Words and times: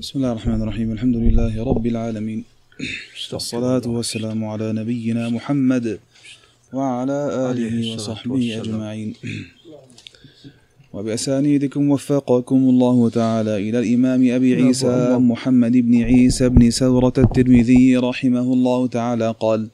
بسم 0.00 0.18
الله 0.18 0.32
الرحمن 0.32 0.62
الرحيم 0.62 0.92
الحمد 0.92 1.16
لله 1.16 1.64
رب 1.64 1.86
العالمين 1.86 2.44
والصلاة 3.32 3.82
والسلام 3.86 4.44
على 4.44 4.72
نبينا 4.72 5.28
محمد 5.28 5.98
وعلى 6.72 7.50
آله 7.50 7.94
وصحبه 7.94 8.60
أجمعين 8.60 9.14
وبأسانيدكم 10.92 11.90
وفقكم 11.90 12.56
الله 12.56 13.10
تعالى 13.10 13.56
إلى 13.56 13.78
الإمام 13.78 14.30
أبي 14.30 14.54
عيسى 14.54 15.16
محمد 15.20 15.72
بن 15.76 16.02
عيسى 16.02 16.48
بن 16.48 16.70
سورة 16.70 17.12
الترمذي 17.18 17.96
رحمه 17.96 18.52
الله 18.52 18.86
تعالى 18.86 19.34
قال 19.40 19.68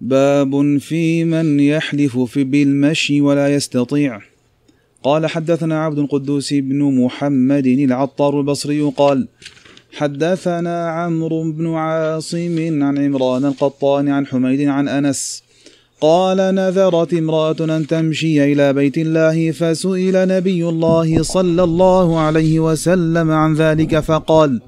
باب 0.00 0.78
في 0.78 1.24
من 1.24 1.60
يحلف 1.60 2.18
في 2.18 2.44
بالمشي 2.44 3.20
ولا 3.20 3.54
يستطيع 3.54 4.20
قال 5.06 5.26
حدثنا 5.26 5.84
عبد 5.84 5.98
القدوس 5.98 6.52
بن 6.52 6.80
محمد 7.04 7.66
العطار 7.66 8.40
البصري 8.40 8.80
قال 8.96 9.28
حدثنا 9.96 10.90
عمرو 10.90 11.52
بن 11.52 11.74
عاصم 11.74 12.82
عن 12.82 12.98
عمران 12.98 13.44
القطان 13.44 14.08
عن 14.08 14.26
حميد 14.26 14.68
عن 14.68 14.88
أنس 14.88 15.42
قال 16.00 16.38
نذرت 16.54 17.14
امرأة 17.14 17.56
أن 17.60 17.86
تمشي 17.86 18.52
إلى 18.52 18.72
بيت 18.72 18.98
الله 18.98 19.50
فسئل 19.50 20.28
نبي 20.28 20.68
الله 20.68 21.22
صلى 21.22 21.62
الله 21.62 22.18
عليه 22.18 22.60
وسلم 22.60 23.30
عن 23.30 23.54
ذلك 23.54 24.00
فقال 24.00 24.60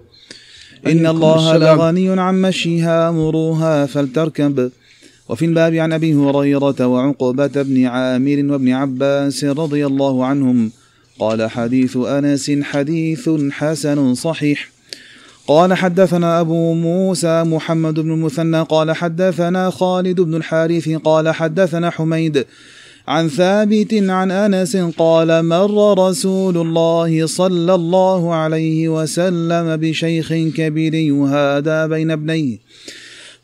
إن 0.86 1.06
الله 1.06 1.56
لغني 1.56 2.20
عن 2.20 2.42
مشيها 2.42 3.10
مروها 3.10 3.86
فلتركب. 3.86 4.70
وفي 5.28 5.44
الباب 5.44 5.74
عن 5.74 5.92
أبي 5.92 6.14
هريرة 6.14 6.86
وعقبة 6.86 7.62
بن 7.62 7.84
عامر 7.84 8.52
وابن 8.52 8.72
عباس 8.72 9.44
رضي 9.44 9.86
الله 9.86 10.24
عنهم 10.24 10.70
قال 11.18 11.50
حديث 11.50 11.96
أنس 11.96 12.50
حديث 12.62 13.30
حسن 13.50 14.14
صحيح. 14.14 14.70
قال 15.46 15.74
حدثنا 15.74 16.40
أبو 16.40 16.74
موسى 16.74 17.44
محمد 17.44 17.94
بن 17.94 18.12
المثنى 18.12 18.62
قال 18.62 18.92
حدثنا 18.92 19.70
خالد 19.70 20.20
بن 20.20 20.34
الحارث 20.34 20.88
قال 20.88 21.28
حدثنا 21.28 21.90
حميد 21.90 22.44
عن 23.08 23.28
ثابت 23.28 23.94
عن 23.94 24.30
أنس 24.30 24.76
قال 24.76 25.44
مر 25.44 26.08
رسول 26.08 26.56
الله 26.56 27.26
صلى 27.26 27.74
الله 27.74 28.34
عليه 28.34 28.88
وسلم 28.88 29.76
بشيخ 29.76 30.32
كبير 30.32 30.94
يهادى 30.94 31.88
بين 31.88 32.10
ابنيه. 32.10 32.58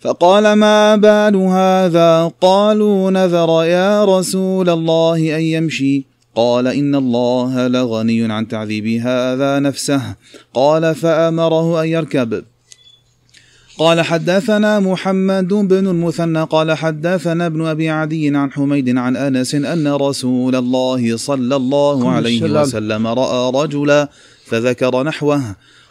فقال 0.05 0.53
ما 0.53 0.97
بال 0.97 1.37
هذا؟ 1.37 2.33
قالوا 2.41 3.11
نذر 3.11 3.65
يا 3.65 4.05
رسول 4.05 4.69
الله 4.71 5.37
أن 5.37 5.41
يمشي. 5.41 6.05
قال 6.37 6.67
إن 6.67 6.95
الله 6.95 7.69
لغني 7.69 8.33
عن 8.33 8.49
تعذيب 8.49 8.87
هذا 8.87 9.59
نفسه. 9.59 10.03
قال 10.55 10.95
فأمره 10.95 11.83
أن 11.83 11.89
يركب. 11.89 12.45
قال 13.79 14.03
حدثنا 14.03 14.81
محمد 14.81 15.49
بن 15.49 15.87
المثنى. 15.87 16.43
قال 16.43 16.73
حدثنا 16.73 17.47
ابن 17.47 17.67
أبي 17.67 17.91
عدي 17.91 18.37
عن 18.37 18.53
حميد 18.53 18.99
عن 18.99 19.17
أنس 19.17 19.55
أن 19.55 19.89
رسول 19.89 20.57
الله 20.57 21.17
صلى 21.17 21.57
الله 21.57 22.11
عليه 22.11 22.61
وسلم 22.61 23.07
رأى 23.07 23.53
رجلا 23.55 24.09
فذكر 24.47 25.03
نحوه. 25.03 25.43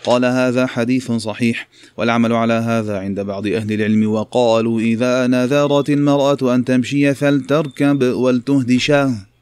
قال 0.06 0.26
هذا 0.26 0.66
حديث 0.66 1.12
صحيح 1.12 1.68
والعمل 1.98 2.34
على 2.34 2.54
هذا 2.54 3.00
عند 3.00 3.20
بعض 3.20 3.48
أهل 3.48 3.72
العلم 3.72 4.12
وقالوا 4.12 4.80
إذا 4.80 5.28
نذرت 5.28 5.90
المرأة 5.90 6.56
أن 6.56 6.66
تمشي 6.66 7.14
فلتركب 7.14 8.04
ولتهدي 8.04 8.80
شاه 8.80 9.33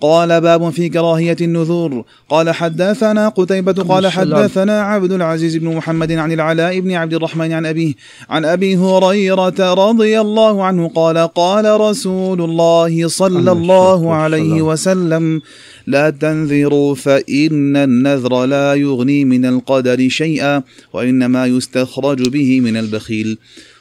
قال 0.00 0.40
باب 0.40 0.70
في 0.70 0.88
كراهية 0.88 1.36
النذور. 1.40 2.04
قال 2.28 2.50
حدثنا 2.50 3.28
قتيبة 3.28 3.72
قال 3.72 4.06
حدثنا 4.06 4.82
عبد 4.82 5.12
العزيز 5.12 5.56
بن 5.56 5.76
محمد 5.76 6.12
عن 6.12 6.32
العلاء 6.32 6.80
بن 6.80 6.92
عبد 6.92 7.14
الرحمن 7.14 7.52
عن 7.52 7.66
أبيه 7.66 7.94
عن 8.30 8.44
أبي 8.44 8.76
هريرة 8.76 9.74
رضي 9.74 10.20
الله 10.20 10.64
عنه 10.64 10.88
قال 10.88 11.18
قال 11.18 11.80
رسول 11.80 12.40
الله 12.40 13.08
صلى 13.08 13.52
الله 13.52 14.14
عليه 14.14 14.62
وسلم 14.62 15.42
لا 15.86 16.10
تنذروا 16.10 16.94
فإن 16.94 17.76
النذر 17.76 18.44
لا 18.46 18.74
يغني 18.74 19.24
من 19.24 19.44
القدر 19.44 20.08
شيئا 20.08 20.62
وإنما 20.92 21.46
يستخرج 21.46 22.28
به 22.28 22.60
من 22.60 22.76
البخيل. 22.76 23.38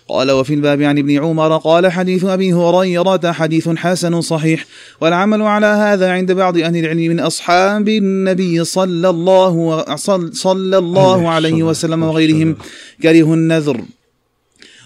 قال 0.10 0.32
وفي 0.32 0.54
الباب 0.54 0.82
عن 0.82 0.98
ابن 0.98 1.18
عمر 1.18 1.58
قال 1.58 1.92
حديث 1.92 2.26
أبي 2.26 2.54
هريرة 2.54 3.32
حديث 3.32 3.70
حسن 3.70 4.22
صحيح 4.22 4.66
والعمل 5.02 5.42
على 5.42 5.66
هذا 5.66 6.12
عند 6.12 6.32
بعض 6.32 6.58
أهل 6.58 6.78
العلم 6.78 7.00
من 7.00 7.20
أصحاب 7.20 7.90
النبي 7.90 8.64
صلى 8.64 9.10
الله 9.10 9.86
صلى 10.32 10.78
الله 10.78 11.30
عليه 11.30 11.64
وسلم 11.64 12.04
وغيرهم 12.04 12.56
كره 13.04 13.34
النذر. 13.34 13.82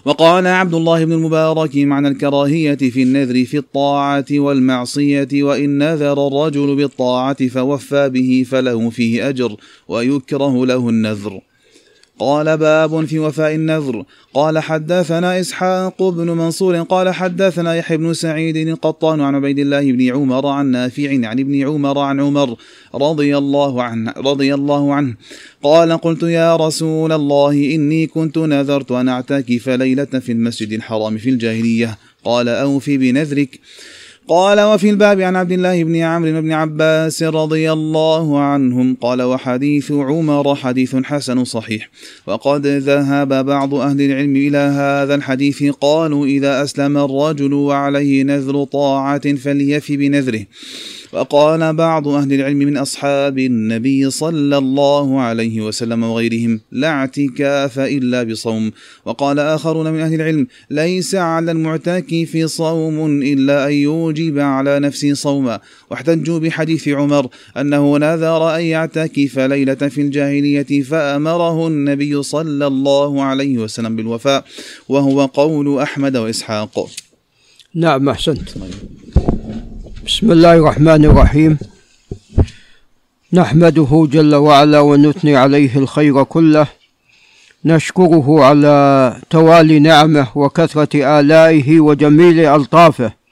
وقال 0.06 0.48
عبد 0.48 0.74
الله 0.74 1.06
بن 1.06 1.12
المبارك 1.12 1.76
معنى 1.76 2.08
الكراهية 2.08 2.76
في 2.76 3.04
النذر 3.04 3.46
في 3.46 3.58
الطاعة 3.58 4.26
والمعصية 4.32 5.28
وإن 5.34 5.78
نذر 5.78 6.28
الرجل 6.28 6.76
بالطاعة 6.76 7.48
فوفى 7.48 8.10
به 8.10 8.46
فله 8.50 8.90
فيه 8.90 9.30
أجر 9.30 9.56
ويكره 9.88 10.66
له 10.66 10.90
النذر. 10.90 11.40
قال 12.20 12.58
باب 12.58 13.06
في 13.06 13.20
وفاء 13.20 13.56
النذر. 13.56 14.06
قال 14.34 14.60
حدثنا 14.60 15.40
إسحاق 15.40 16.04
بن 16.10 16.30
منصور. 16.30 16.82
قال 16.82 17.10
حدثنا 17.10 17.76
يحيى 17.76 17.98
بن 17.98 18.14
سعيد 18.14 18.58
القطان 18.58 19.22
عن 19.22 19.36
عبيد 19.36 19.60
الله 19.60 19.92
بن 19.92 20.16
عمر 20.16 20.48
عن 20.48 20.66
نافع 20.66 21.10
عن 21.10 21.40
ابن 21.40 21.62
عمر 21.68 22.00
عن 22.00 22.20
عمر 22.20 22.56
رضي 22.96 23.38
الله 23.38 23.84
عنه 23.84 24.14
رضي 24.18 24.54
الله 24.54 24.94
عنه. 24.94 25.16
قال 25.64 25.92
قلت 25.92 26.24
يا 26.24 26.56
رسول 26.56 27.12
الله 27.12 27.52
إني 27.52 28.08
كنت 28.08 28.38
نذرت 28.38 28.92
أن 28.92 29.10
أعتكف 29.10 29.70
ليلة 29.70 30.06
في 30.06 30.32
المسجد 30.32 30.74
الحرام 30.74 31.18
في 31.18 31.30
الجاهلية. 31.30 31.98
قال 32.24 32.50
أوفي 32.50 32.98
بنذرك. 32.98 33.60
قال 34.28 34.62
وفي 34.62 34.90
الباب 34.90 35.22
عن 35.22 35.36
عبد 35.36 35.52
الله 35.52 35.84
بن 35.84 35.96
عمرو 35.96 36.42
بن 36.42 36.52
عباس 36.52 37.24
رضي 37.24 37.72
الله 37.72 38.40
عنهم 38.40 38.98
قال 39.02 39.22
وحديث 39.22 39.92
عمر 39.92 40.56
حديث 40.56 40.96
حسن 40.96 41.44
صحيح. 41.44 41.90
وقد 42.28 42.68
ذهب 42.68 43.46
بعض 43.46 43.74
أهل 43.74 44.02
العلم 44.02 44.36
إلى 44.36 44.58
هذا 44.58 45.16
الحديث 45.16 45.64
قالوا 45.64 46.26
إذا 46.26 46.64
أسلم 46.64 46.98
الرجل 46.98 47.54
وعليه 47.54 48.24
نذر 48.24 48.64
طاعة 48.64 49.36
فليف 49.36 49.92
بنذره. 49.92 50.46
وقال 51.14 51.74
بعض 51.74 52.08
أهل 52.08 52.34
العلم 52.34 52.58
من 52.58 52.78
أصحاب 52.78 53.40
النبي 53.40 54.10
صلى 54.10 54.58
الله 54.58 55.22
عليه 55.22 55.62
وسلم 55.62 56.04
وغيرهم 56.04 56.60
لا 56.72 56.88
اعتكاف 56.88 57.80
إلا 57.80 58.24
بصوم. 58.24 58.72
وقال 59.06 59.40
آخرون 59.40 59.92
من 59.94 60.00
أهل 60.00 60.14
العلم 60.14 60.48
ليس 60.70 61.16
على 61.16 61.52
المعتكف 61.52 62.38
صوم 62.46 63.22
إلا 63.22 63.68
أن 63.68 63.74
يوجب 64.20 64.40
على 64.40 64.80
نفسه 64.80 65.14
صوما. 65.14 65.60
واحتجوا 65.92 66.40
بحديث 66.40 66.88
عمر 66.88 67.28
أنه 67.58 67.98
نذر 67.98 68.56
أن 68.56 68.62
يعتكف 68.62 69.40
ليلة 69.40 69.74
في 69.76 70.02
الجاهلية 70.02 70.82
فأمره 70.82 71.68
النبي 71.68 72.24
صلى 72.24 72.68
الله 72.68 73.24
عليه 73.24 73.58
وسلم 73.58 73.96
بالوفاء 73.96 74.46
وهو 74.90 75.26
قول 75.26 75.80
أحمد 75.80 76.18
وإسحاق. 76.18 76.88
نعم 77.76 78.10
أحسنت. 78.10 78.50
بسم 80.08 80.32
الله 80.32 80.54
الرحمن 80.54 81.06
الرحيم. 81.06 81.58
نحمده 83.34 84.08
جل 84.12 84.36
وعلا 84.36 84.80
ونثني 84.80 85.36
عليه 85.36 85.78
الخير 85.78 86.24
كله. 86.24 86.68
نشكره 87.66 88.44
على 88.44 89.18
توالي 89.30 89.80
نعمه 89.80 90.28
وكثرة 90.36 91.20
آلائه 91.20 91.80
وجميل 91.80 92.40
ألطافه. 92.40 93.23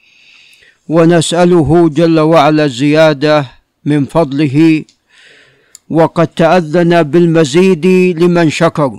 ونسأله 0.88 1.88
جل 1.88 2.20
وعلا 2.20 2.64
الزيادة 2.64 3.46
من 3.84 4.04
فضله 4.04 4.84
وقد 5.90 6.26
تأذن 6.26 7.02
بالمزيد 7.02 7.86
لمن 8.22 8.50
شكر. 8.50 8.90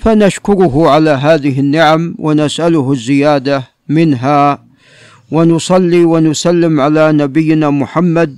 فنشكره 0.00 0.88
على 0.90 1.10
هذه 1.10 1.60
النعم 1.60 2.14
ونسأله 2.18 2.92
الزيادة 2.92 3.64
منها 3.88 4.64
ونصلي 5.30 6.04
ونسلم 6.04 6.80
على 6.80 7.12
نبينا 7.12 7.70
محمد 7.70 8.36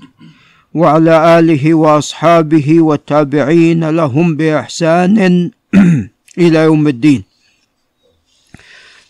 وعلى 0.75 1.39
آله 1.39 1.75
وأصحابه 1.75 2.81
والتابعين 2.81 3.91
لهم 3.91 4.37
بإحسان 4.37 5.51
إلى 6.45 6.59
يوم 6.59 6.89
الدين. 6.89 7.32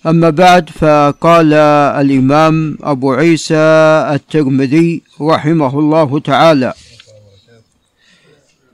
أما 0.07 0.31
بعد 0.31 0.71
فقال 0.71 1.53
الإمام 2.03 2.79
أبو 2.83 3.13
عيسى 3.13 3.55
الترمذي 4.15 5.03
رحمه 5.21 5.79
الله 5.79 6.19
تعالى. 6.19 6.73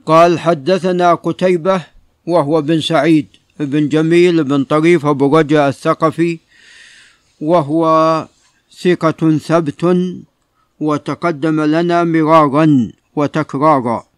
قال 0.05 0.39
حدثنا 0.39 1.13
قتيبة 1.13 1.81
وهو 2.25 2.61
بن 2.61 2.81
سعيد 2.81 3.27
بن 3.59 3.89
جميل 3.89 4.43
بن 4.43 4.63
طريف 4.63 5.05
أبو 5.05 5.37
رجاء 5.37 5.69
الثقفي 5.69 6.39
وهو 7.41 7.83
ثقة 8.81 9.37
ثبت 9.37 9.97
وتقدم 10.79 11.61
لنا 11.61 12.03
مرارا 12.03 12.91
وتكرارا. 13.15 14.08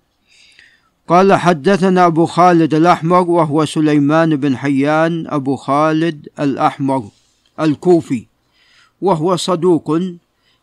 قال 1.11 1.33
حدثنا 1.33 2.05
أبو 2.05 2.25
خالد 2.25 2.73
الأحمر 2.73 3.29
وهو 3.29 3.65
سليمان 3.65 4.35
بن 4.35 4.57
حيان 4.57 5.27
أبو 5.27 5.55
خالد 5.55 6.29
الأحمر 6.39 7.09
الكوفي 7.59 8.25
وهو 9.01 9.35
صدوق 9.35 10.01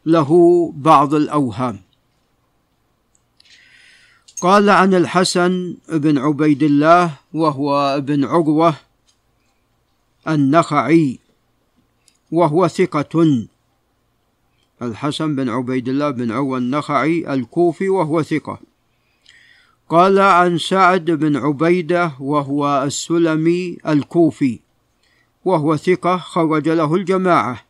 له 0.06 0.30
بعض 0.76 1.14
الأوهام. 1.14 1.80
قال 4.40 4.70
عن 4.70 4.94
الحسن 4.94 5.76
بن 5.88 6.18
عبيد 6.18 6.62
الله 6.62 7.12
وهو 7.34 7.96
ابن 7.96 8.24
عروة 8.24 8.74
النخعي 10.28 11.18
وهو 12.32 12.68
ثقة. 12.68 13.46
الحسن 14.82 15.36
بن 15.36 15.48
عبيد 15.48 15.88
الله 15.88 16.10
بن 16.10 16.30
عروة 16.30 16.58
النخعي 16.58 17.34
الكوفي 17.34 17.88
وهو 17.88 18.22
ثقة. 18.22 18.67
قال 19.88 20.18
عن 20.18 20.58
سعد 20.58 21.04
بن 21.04 21.36
عبيدة 21.36 22.12
وهو 22.20 22.82
السلمي 22.82 23.78
الكوفي 23.88 24.60
وهو 25.44 25.76
ثقة 25.76 26.16
خرج 26.16 26.68
له 26.68 26.94
الجماعة. 26.94 27.64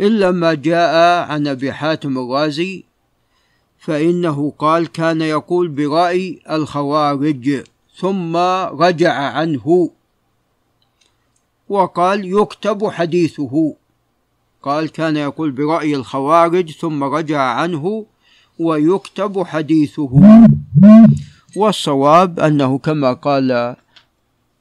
إلا 0.00 0.30
ما 0.30 0.54
جاء 0.54 1.24
عن 1.30 1.46
أبي 1.46 1.72
حاتم 1.72 2.18
الرازي 2.18 2.84
فإنه 3.78 4.52
قال 4.58 4.86
كان 4.86 5.20
يقول 5.20 5.68
برأي 5.68 6.40
الخوارج 6.50 7.64
ثم 7.96 8.36
رجع 8.82 9.12
عنه 9.12 9.90
وقال 11.68 12.24
يكتب 12.24 12.88
حديثه. 12.88 13.74
قال 14.62 14.88
كان 14.88 15.16
يقول 15.16 15.50
برأي 15.50 15.96
الخوارج 15.96 16.70
ثم 16.70 17.04
رجع 17.04 17.40
عنه 17.40 18.06
ويكتب 18.60 19.42
حديثه. 19.42 20.10
والصواب 21.56 22.40
أنه 22.40 22.78
كما 22.78 23.12
قال 23.12 23.76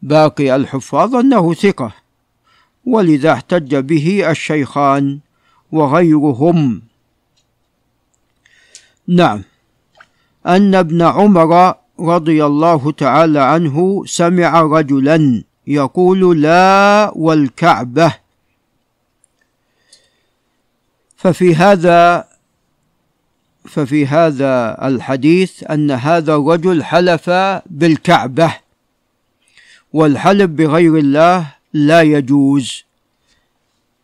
باقي 0.01 0.55
الحفاظ 0.55 1.15
أنه 1.15 1.53
ثقة 1.53 1.91
ولذا 2.85 3.31
احتج 3.31 3.75
به 3.75 4.31
الشيخان 4.31 5.19
وغيرهم. 5.71 6.81
نعم 9.07 9.43
أن 10.47 10.75
ابن 10.75 11.01
عمر 11.01 11.73
رضي 11.99 12.45
الله 12.45 12.91
تعالى 12.91 13.39
عنه 13.39 14.03
سمع 14.05 14.61
رجلا 14.61 15.43
يقول 15.67 16.41
لا 16.41 17.11
والكعبة. 17.15 18.13
ففي 21.15 21.55
هذا 21.55 22.28
ففي 23.65 24.05
هذا 24.05 24.77
الحديث 24.87 25.63
أن 25.71 25.91
هذا 25.91 26.35
الرجل 26.35 26.83
حلف 26.83 27.29
بالكعبة 27.65 28.53
والحلف 29.93 30.49
بغير 30.49 30.97
الله 30.97 31.45
لا 31.73 32.01
يجوز. 32.01 32.83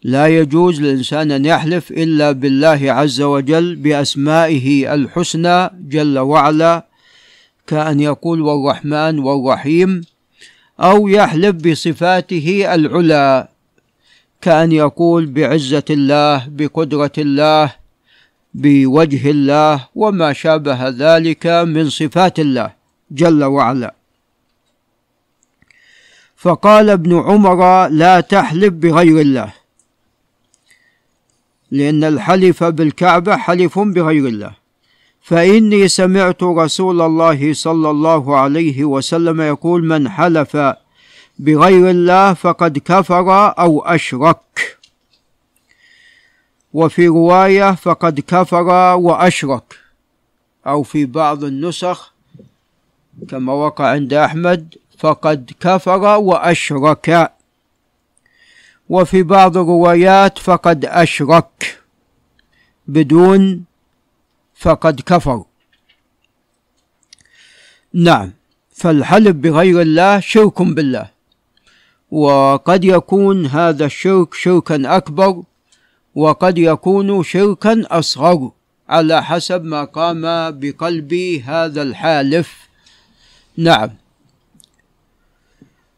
لا 0.04 0.28
يجوز 0.28 0.82
للإنسان 0.82 1.32
أن 1.32 1.46
يحلف 1.46 1.92
إلا 1.92 2.32
بالله 2.32 2.92
عز 2.92 3.22
وجل 3.22 3.76
بأسمائه 3.76 4.94
الحسنى 4.94 5.70
جل 5.90 6.20
وعلا 6.20 6.86
كأن 7.68 8.00
يقول 8.00 8.42
والرحمن 8.42 9.20
والرحيم 9.20 10.02
أو 10.80 11.08
يحلف 11.08 11.56
بصفاته 11.56 12.76
العلى 12.76 13.48
كأن 14.42 14.72
يقول 14.72 15.26
بعزة 15.26 15.84
الله 15.90 16.48
بقدرة 16.48 17.12
الله 17.18 17.85
بوجه 18.56 19.30
الله 19.30 19.88
وما 19.96 20.34
شابه 20.34 20.90
ذلك 20.90 21.46
من 21.48 21.90
صفات 21.90 22.40
الله 22.40 22.70
جل 23.12 23.44
وعلا. 23.44 23.94
فقال 26.38 26.90
ابن 26.90 27.20
عمر 27.20 27.88
لا 27.88 28.20
تحلف 28.20 28.74
بغير 28.74 29.22
الله 29.22 29.54
لأن 31.72 32.04
الحلف 32.04 32.64
بالكعبة 32.64 33.38
حلف 33.38 33.80
بغير 33.80 34.28
الله. 34.28 34.52
فإني 35.22 35.88
سمعت 35.88 36.44
رسول 36.44 37.02
الله 37.02 37.54
صلى 37.54 37.90
الله 37.90 38.38
عليه 38.38 38.86
وسلم 38.86 39.42
يقول 39.42 39.86
من 39.86 40.10
حلف 40.10 40.58
بغير 41.40 41.90
الله 41.90 42.34
فقد 42.34 42.78
كفر 42.78 43.54
أو 43.60 43.82
أشرك. 43.82 44.75
وفي 46.76 47.08
رواية 47.08 47.76
فقد 47.76 48.20
كفر 48.20 48.68
وأشرك. 48.96 49.80
أو 50.68 50.84
في 50.84 51.06
بعض 51.06 51.44
النسخ 51.44 52.14
كما 53.30 53.54
وقع 53.54 53.88
عند 53.88 54.14
أحمد 54.14 54.76
فقد 54.98 55.52
كفر 55.60 56.04
وأشرك. 56.18 57.32
وفي 58.90 59.24
بعض 59.24 59.58
الروايات 59.58 60.38
فقد 60.38 60.86
أشرك 60.86 61.80
بدون 62.88 63.64
فقد 64.56 65.02
كفر. 65.02 65.44
نعم 67.94 68.32
فالحلف 68.72 69.36
بغير 69.36 69.82
الله 69.82 70.20
شرك 70.20 70.62
بالله. 70.62 71.10
وقد 72.12 72.84
يكون 72.84 73.46
هذا 73.46 73.86
الشرك 73.86 74.34
شركا 74.34 74.98
أكبر 74.98 75.44
وقد 76.16 76.58
يكون 76.58 77.24
شركا 77.24 77.84
أصغر 77.86 78.52
على 78.90 79.24
حسب 79.24 79.64
ما 79.64 79.84
قام 79.84 80.22
بقلب 80.60 81.14
هذا 81.46 81.82
الحالف. 81.82 82.68
نعم. 83.58 83.90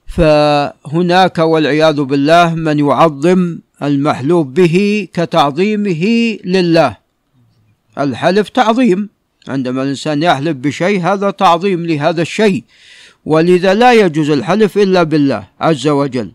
فهناك 0.07 1.37
والعياذ 1.37 2.01
بالله 2.01 2.55
من 2.55 2.79
يعظم 2.79 3.59
المحلوب 3.81 4.53
به 4.53 5.07
كتعظيمه 5.13 6.03
لله. 6.45 6.97
الحلف 7.97 8.49
تعظيم. 8.49 9.09
عندما 9.47 9.83
الإنسان 9.83 10.23
يحلف 10.23 10.57
بشيء 10.57 11.01
هذا 11.01 11.31
تعظيم 11.31 11.85
لهذا 11.85 12.21
الشيء. 12.21 12.63
ولذا 13.25 13.73
لا 13.73 13.93
يجوز 13.93 14.29
الحلف 14.29 14.77
إلا 14.77 15.03
بالله 15.03 15.47
عز 15.61 15.87
وجل. 15.87 16.31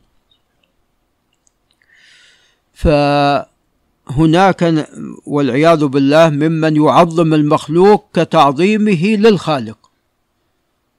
فهناك 4.07 4.89
والعياذ 5.27 5.87
بالله 5.87 6.31
ممن 6.31 6.77
يعظم 6.77 7.35
المخلوق 7.35 8.05
كتعظيمه 8.15 9.05
للخالق. 9.05 9.79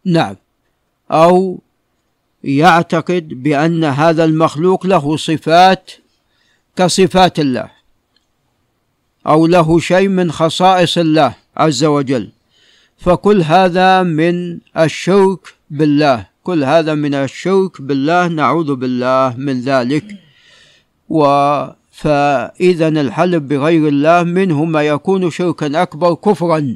نعم. 0.06 0.36
أو 1.12 1.60
يعتقد 2.44 3.27
بأن 3.27 3.84
هذا 3.84 4.24
المخلوق 4.24 4.86
له 4.86 5.18
صفات 5.18 5.92
كصفات 6.75 7.39
الله 7.39 7.70
أو 9.27 9.48
له 9.48 9.80
شيء 9.80 10.08
من 10.08 10.32
خصائص 10.32 10.98
الله 10.98 11.36
عز 11.58 11.84
وجل. 11.84 12.30
فكل 12.98 13.42
هذا 13.42 14.04
من 14.04 14.60
الشرك 14.77 15.54
بالله 15.70 16.25
كل 16.44 16.63
هذا 16.63 16.94
من 16.94 17.13
الشرك 17.13 17.82
بالله 17.82 18.27
نعوذ 18.27 18.75
بالله 18.75 19.36
من 19.38 19.62
ذلك. 19.62 20.06
و 21.10 21.24
فإذا 21.94 22.88
الحلف 22.88 23.44
بغير 23.44 23.88
الله 23.88 24.24
منه 24.24 24.66
ما 24.66 24.84
يكون 24.84 25.32
شركا 25.32 25.82
أكبر 25.82 26.14
كفرا 26.14 26.76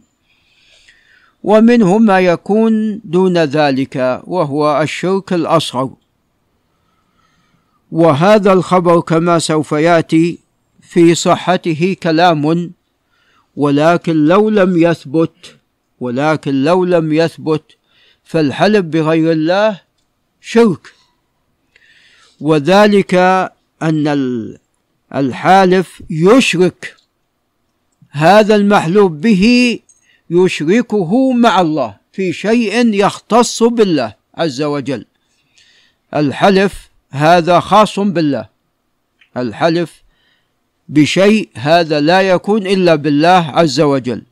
ومنه 1.43 1.97
ما 1.97 2.19
يكون 2.19 3.01
دون 3.03 3.37
ذلك 3.37 4.21
وهو 4.27 4.81
الشرك 4.81 5.33
الأصغر. 5.33 5.89
وهذا 7.91 8.53
الخبر 8.53 8.99
كما 8.99 9.39
سوف 9.39 9.71
يأتي 9.71 10.39
في 10.81 11.15
صحته 11.15 11.95
كلام 12.03 12.71
ولكن 13.55 14.25
لو 14.25 14.49
لم 14.49 14.77
يثبت 14.77 15.55
ولكن 15.99 16.63
لو 16.63 16.85
لم 16.85 17.13
يثبت 17.13 17.63
فالحلف 18.23 18.85
بغير 18.85 19.31
الله 19.31 19.81
شرك. 20.41 20.93
وذلك 22.39 23.15
أن 23.81 24.07
الحالف 25.15 26.01
يشرك. 26.09 26.95
هذا 28.09 28.55
المحلوف 28.55 29.11
به 29.11 29.79
يشركه 30.29 31.31
مع 31.31 31.61
الله 31.61 31.95
في 32.11 32.33
شيء 32.33 32.93
يختص 32.93 33.63
بالله 33.63 34.13
عز 34.35 34.61
وجل. 34.61 35.05
الحلف 36.15 36.89
هذا 37.11 37.59
خاص 37.59 37.99
بالله. 37.99 38.47
الحلف 39.37 40.03
بشيء 40.89 41.49
هذا 41.55 41.99
لا 41.99 42.21
يكون 42.21 42.67
إلا 42.67 42.95
بالله 42.95 43.51
عز 43.53 43.79
وجل. 43.79 44.23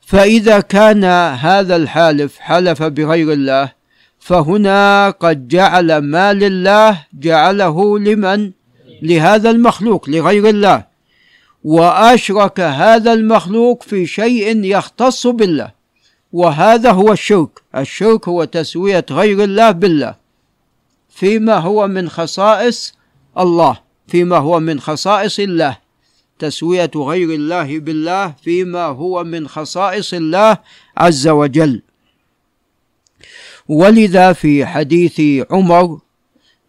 فإذا 0.00 0.60
كان 0.60 1.04
هذا 1.34 1.76
الحالف 1.76 2.38
حلف 2.38 2.82
بغير 2.82 3.32
الله 3.32 3.72
فهنا 4.20 5.10
قد 5.10 5.48
جعل 5.48 5.98
ما 5.98 6.32
لله 6.32 7.06
جعله 7.14 7.98
لمن؟ 7.98 8.52
لهذا 9.02 9.50
المخلوق 9.50 10.08
لغير 10.08 10.48
الله. 10.48 10.86
وأشرك 11.64 12.60
هذا 12.60 13.12
المخلوق 13.12 13.82
في 13.82 14.06
شيء 14.06 14.64
يختص 14.64 15.26
بالله. 15.26 15.72
وهذا 16.32 16.90
هو 16.90 17.12
الشرك. 17.12 17.62
الشرك 17.76 18.28
هو 18.28 18.44
تسوية 18.44 19.06
غير 19.10 19.44
الله 19.44 19.70
بالله. 19.70 20.14
فيما 21.08 21.56
هو 21.56 21.88
من 21.88 22.08
خصائص 22.08 22.94
الله. 23.38 23.80
فيما 24.08 24.36
هو 24.36 24.60
من 24.60 24.80
خصائص 24.80 25.40
الله. 25.40 25.78
تسوية 26.38 26.90
غير 26.96 27.30
الله 27.30 27.78
بالله 27.78 28.34
فيما 28.42 28.84
هو 28.84 29.24
من 29.24 29.48
خصائص 29.48 30.14
الله 30.14 30.58
عز 30.96 31.28
وجل. 31.28 31.82
ولذا 33.68 34.32
في 34.32 34.66
حديث 34.66 35.20
عمر 35.50 35.98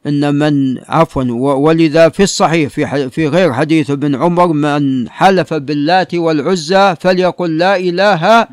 إن 0.08 0.36
من 0.36 0.77
عفوا 0.88 1.24
ولذا 1.53 2.10
في 2.10 2.24
الصحيح 2.24 2.70
في 2.70 3.10
في 3.10 3.27
غير 3.27 3.53
حديث 3.53 3.89
ابن 3.89 4.15
عمر 4.15 4.48
من 4.48 5.10
حلف 5.10 5.53
باللات 5.53 6.15
والعزى 6.15 6.96
فليقل 7.00 7.58
لا 7.58 7.75
إله 7.75 8.48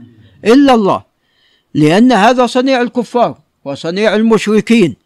إلا 0.44 0.74
الله 0.74 1.02
لأن 1.74 2.12
هذا 2.12 2.46
صنيع 2.46 2.82
الكفار 2.82 3.38
وصنيع 3.64 4.14
المشركين. 4.14 4.96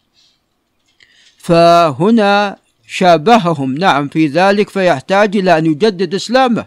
فهنا 1.38 2.56
شابههم 2.86 3.74
نعم 3.74 4.08
في 4.08 4.26
ذلك 4.26 4.68
فيحتاج 4.68 5.36
إلى 5.36 5.58
أن 5.58 5.66
يجدد 5.66 6.14
إسلامه 6.14 6.66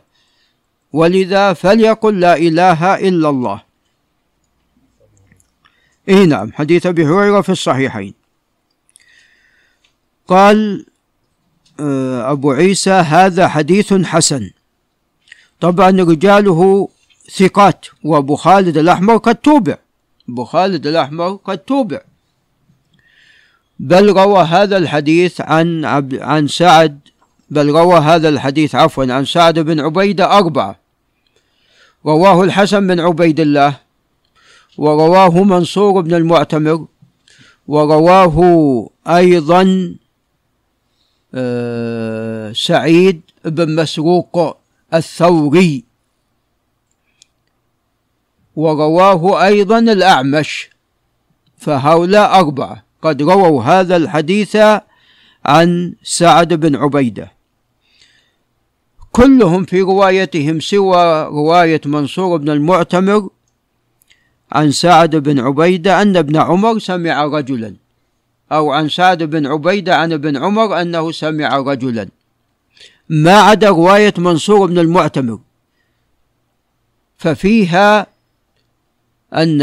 ولذا 0.93 1.53
فليقل 1.53 2.19
لا 2.19 2.37
إله 2.37 2.95
إلا 2.95 3.29
الله. 3.29 3.61
إي 6.09 6.25
نعم 6.25 6.51
حديث 6.53 6.85
أبي 6.85 7.05
هريرة 7.05 7.41
في 7.41 7.51
الصحيحين. 7.51 8.24
قال 10.27 10.85
آه، 11.79 12.31
أبو 12.31 12.51
عيسى 12.51 12.91
هذا 12.91 13.47
حديث 13.47 13.93
حسن. 13.93 14.51
طبعا 15.59 15.89
رجاله 15.89 16.89
ثقات 17.37 17.85
وأبو 18.03 18.35
خالد 18.35 18.77
الأحمر 18.77 19.17
قد 19.17 19.35
توبع. 19.35 19.77
أبو 20.29 20.43
خالد 20.43 20.87
الأحمر 20.87 21.39
قد 21.45 21.57
توبع. 21.57 22.01
بل 23.79 24.09
روى 24.09 24.43
هذا 24.43 24.77
الحديث 24.77 25.41
عن 25.41 25.85
عن 26.13 26.47
سعد. 26.47 26.99
بل 27.49 27.69
روى 27.69 27.97
هذا 27.99 28.29
الحديث 28.29 28.75
عفوا 28.75 29.13
عن 29.13 29.25
سعد 29.25 29.59
بن 29.59 29.79
عبيدة 29.79 30.37
أربعة. 30.37 30.79
رواه 32.05 32.43
الحسن 32.43 32.87
بن 32.87 32.99
عبيد 32.99 33.39
الله 33.39 33.77
ورواه 34.77 35.43
منصور 35.43 36.01
بن 36.01 36.13
المعتمر 36.13 36.85
ورواه 37.67 38.89
أيضا 39.07 39.95
سعيد 42.53 43.21
بن 43.45 43.75
مسروق 43.75 44.57
الثوري. 44.93 45.83
ورواه 48.55 49.45
أيضا 49.45 49.79
الأعمش. 49.79 50.69
فهؤلاء 51.57 52.39
أربعة 52.39 52.83
قد 53.01 53.21
رووا 53.21 53.63
هذا 53.63 53.95
الحديث 53.95 54.57
عن 55.45 55.93
سعد 56.03 56.53
بن 56.53 56.75
عبيدة. 56.75 57.31
كلهم 59.11 59.65
في 59.65 59.81
روايتهم 59.81 60.59
سوى 60.59 61.23
رواية 61.23 61.81
منصور 61.85 62.37
بن 62.37 62.49
المعتمر 62.49 63.29
عن 64.51 64.71
سعد 64.71 65.15
بن 65.15 65.39
عبيدة 65.39 66.01
أن 66.01 66.17
ابن 66.17 66.37
عمر 66.37 66.79
سمع 66.79 67.25
رجلا. 67.25 67.75
أو 68.55 68.71
عن 68.71 68.89
سعد 68.89 69.23
بن 69.23 69.47
عبيدة 69.47 69.95
عن 69.95 70.13
ابن 70.13 70.37
عمر 70.37 70.81
أنه 70.81 71.11
سمع 71.11 71.57
رجلا. 71.57 72.09
ما 73.09 73.33
عدا 73.33 73.69
رواية 73.69 74.13
منصور 74.17 74.67
بن 74.67 74.79
المعتمر. 74.79 75.39
ففيها 77.17 78.07
أن 79.33 79.59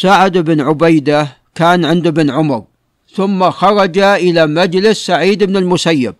سعد 0.00 0.38
بن 0.38 0.60
عبيدة 0.60 1.28
كان 1.54 1.84
عند 1.84 2.06
ابن 2.06 2.30
عمر 2.30 2.64
ثم 3.14 3.50
خرج 3.50 3.98
إلى 3.98 4.46
مجلس 4.46 5.06
سعيد 5.06 5.44
بن 5.44 5.56
المسيب. 5.56 6.14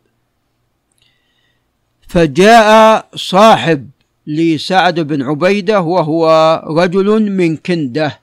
فجاء 2.08 3.06
صاحب 3.14 3.90
لسعد 4.26 5.00
بن 5.00 5.22
عبيدة 5.22 5.80
وهو 5.80 6.24
رجل 6.66 7.30
من 7.30 7.56
كندة. 7.56 8.20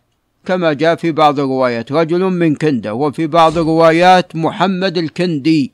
كما 0.48 0.74
جاء 0.74 0.96
في 0.96 1.12
بعض 1.12 1.40
الروايات. 1.40 1.92
رجل 1.92 2.20
من 2.20 2.56
كندة 2.56 2.94
وفي 2.94 3.28
بعض 3.28 3.58
الروايات 3.58 4.36
محمد 4.36 4.98
الكندي. 4.98 5.72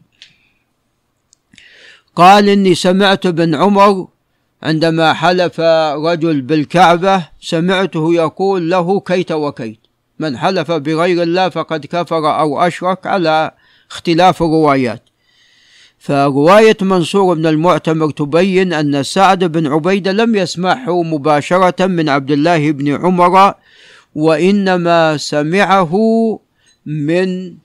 قال 2.15 2.49
إني 2.49 2.75
سمعت 2.75 3.25
ابن 3.25 3.55
عمر 3.55 4.07
عندما 4.63 5.13
حلف 5.13 5.59
رجل 6.09 6.41
بالكعبة 6.41 7.25
سمعته 7.41 8.13
يقول 8.13 8.69
له 8.69 8.99
كيت 8.99 9.31
وكيت. 9.31 9.79
من 10.19 10.37
حلف 10.37 10.71
بغير 10.71 11.23
الله 11.23 11.49
فقد 11.49 11.85
كفر 11.85 12.39
أو 12.39 12.61
أشرك 12.61 13.07
على 13.07 13.51
اختلاف 13.91 14.43
الروايات. 14.43 15.03
فرواية 15.99 16.77
منصور 16.81 17.35
بن 17.35 17.45
المعتمر 17.45 18.11
تبين 18.11 18.73
أن 18.73 19.03
سعد 19.03 19.43
بن 19.43 19.67
عبيدة 19.67 20.11
لم 20.11 20.35
يسمعه 20.35 21.03
مباشرة 21.03 21.85
من 21.85 22.09
عبد 22.09 22.31
الله 22.31 22.71
بن 22.71 22.95
عمر 22.95 23.53
وإنما 24.15 25.17
سمعه 25.17 25.93
من 26.85 27.55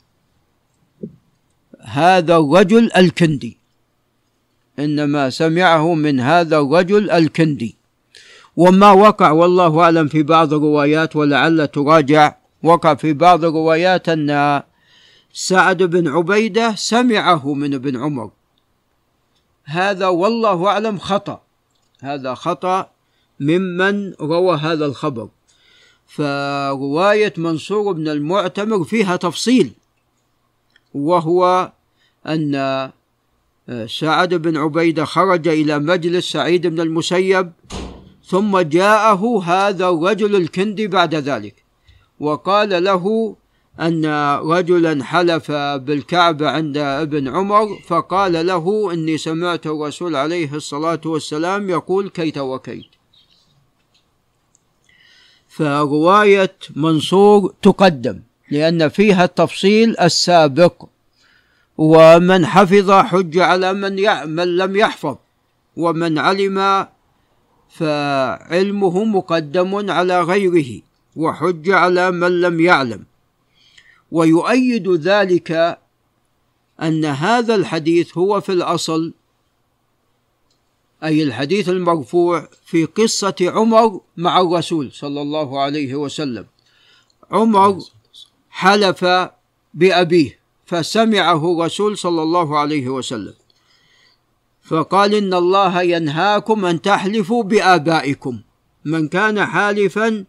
هذا 1.81 2.37
الرجل 2.37 2.93
الكندي. 2.97 3.59
إنما 4.79 5.31
سمعه 5.31 5.95
من 5.95 6.21
هذا 6.21 6.59
الرجل 6.59 7.11
الكندي. 7.11 7.77
وما 8.57 8.93
وقع 8.93 9.31
والله 9.31 9.81
أعلم 9.81 10.09
في 10.09 10.23
بعض 10.23 10.55
الروايات 10.55 11.17
ولعل 11.17 11.69
تراجع 11.69 12.35
وقع 12.63 12.95
في 12.95 13.13
بعض 13.13 13.45
الروايات 13.45 14.09
أن 14.09 14.63
سعد 15.33 15.83
بن 15.83 16.09
عبيدة 16.09 16.75
سمعه 16.75 17.55
من 17.55 17.75
ابن 17.75 17.97
عمر. 17.97 18.31
هذا 19.65 20.07
والله 20.07 20.67
أعلم 20.67 20.99
خطأ. 20.99 21.41
هذا 22.01 22.35
خطأ 22.35 22.91
ممن 23.41 24.13
روى 24.21 24.57
هذا 24.57 24.87
الخبر. 24.87 25.29
فرواية 26.09 27.35
منصور 27.37 27.93
بن 27.93 28.09
المعتمر 28.09 28.85
فيها 28.85 29.17
تفصيل 29.17 29.73
وهو 30.95 31.73
أن 32.27 32.91
سعد 33.87 34.35
بن 34.35 34.57
عبيدة 34.57 35.05
خرج 35.05 35.49
إلى 35.49 35.79
مجلس 35.79 36.33
سعيد 36.33 36.67
بن 36.67 36.81
المسيب 36.81 37.53
ثم 38.25 38.59
جاءه 38.59 39.43
هذا 39.45 39.89
الرجل 39.89 40.37
الكندي 40.37 40.87
بعد 40.87 41.15
ذلك 41.15 41.65
وقال 42.21 42.85
له 42.85 43.37
أن 43.81 44.07
رجلا 44.37 45.05
حلف 45.05 45.51
بالكعبة 45.53 46.51
عند 46.51 46.77
ابن 46.77 47.29
عمر 47.29 47.79
فقال 47.87 48.47
له 48.47 48.93
إني 48.93 49.19
سمعت 49.19 49.67
الرسول 49.67 50.17
عليه 50.17 50.55
الصلاة 50.55 51.01
والسلام 51.07 51.71
يقول 51.71 52.09
كيت 52.09 52.39
وكيت. 52.39 52.98
فرواية 55.59 56.57
منصور 56.77 57.55
تقدم 57.63 58.21
لأن 58.51 58.89
فيها 58.89 59.25
التفصيل 59.25 60.01
السابق 60.01 60.85
ومن 61.79 62.47
حفظ 62.47 62.91
حج 62.91 63.39
على 63.39 63.73
من, 63.73 63.97
من 64.29 64.57
لم 64.57 64.77
يحفظ 64.77 65.17
ومن 65.77 66.19
علم 66.19 66.87
فعلمه 67.69 69.05
مقدم 69.05 69.91
على 69.91 70.23
غيره 70.23 70.81
وحج 71.17 71.71
على 71.71 72.11
من 72.11 72.41
لم 72.41 72.61
يعلم. 72.61 73.05
ويؤيد 74.13 74.89
ذلك 74.89 75.79
أن 76.83 77.05
هذا 77.05 77.55
الحديث 77.55 78.19
هو 78.19 78.41
في 78.41 78.53
الأصل 78.53 79.13
أي 81.05 81.23
الحديث 81.23 81.69
المرفوع 81.69 82.49
في 82.65 82.85
قصة 82.85 83.35
عمر 83.41 84.01
مع 84.17 84.41
الرسول 84.41 84.93
صلى 84.93 85.23
الله 85.23 85.61
عليه 85.61 85.95
وسلم. 85.95 86.47
عمر 87.31 87.79
حلف 88.51 89.05
بأبيه 89.75 90.39
فسمعه 90.67 91.53
الرسول 91.53 91.99
صلى 91.99 92.23
الله 92.23 92.59
عليه 92.59 92.89
وسلم. 92.89 93.35
فقال 94.63 95.15
إن 95.15 95.35
الله 95.35 95.83
ينهاكم 95.83 96.65
أن 96.65 96.83
تحلفوا 96.83 97.43
بآبائكم. 97.43 98.41
من 98.85 99.09
كان 99.09 99.45
حالفا 99.45 100.25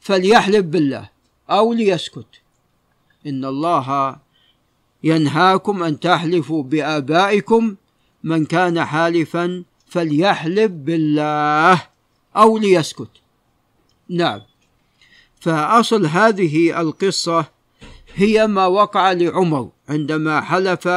فليحلف 0.00 0.64
بالله 0.64 1.10
أو 1.50 1.72
ليسكت. 1.72 2.26
إن 3.26 3.44
الله 3.44 4.16
ينهاكم 5.04 5.82
أن 5.82 6.00
تحلفوا 6.00 6.62
بآبائكم. 6.62 7.76
من 8.24 8.44
كان 8.44 8.84
حالفا 8.84 9.64
فليحلف 9.86 10.70
بالله 10.70 11.82
أو 12.36 12.58
ليسكت. 12.58 13.10
نعم. 14.08 14.40
فأصل 15.40 16.06
هذه 16.06 16.80
القصة 16.80 17.44
هي 18.14 18.46
ما 18.46 18.66
وقع 18.66 19.12
لعمر 19.12 19.70
عندما 19.88 20.40
حلف 20.40 20.88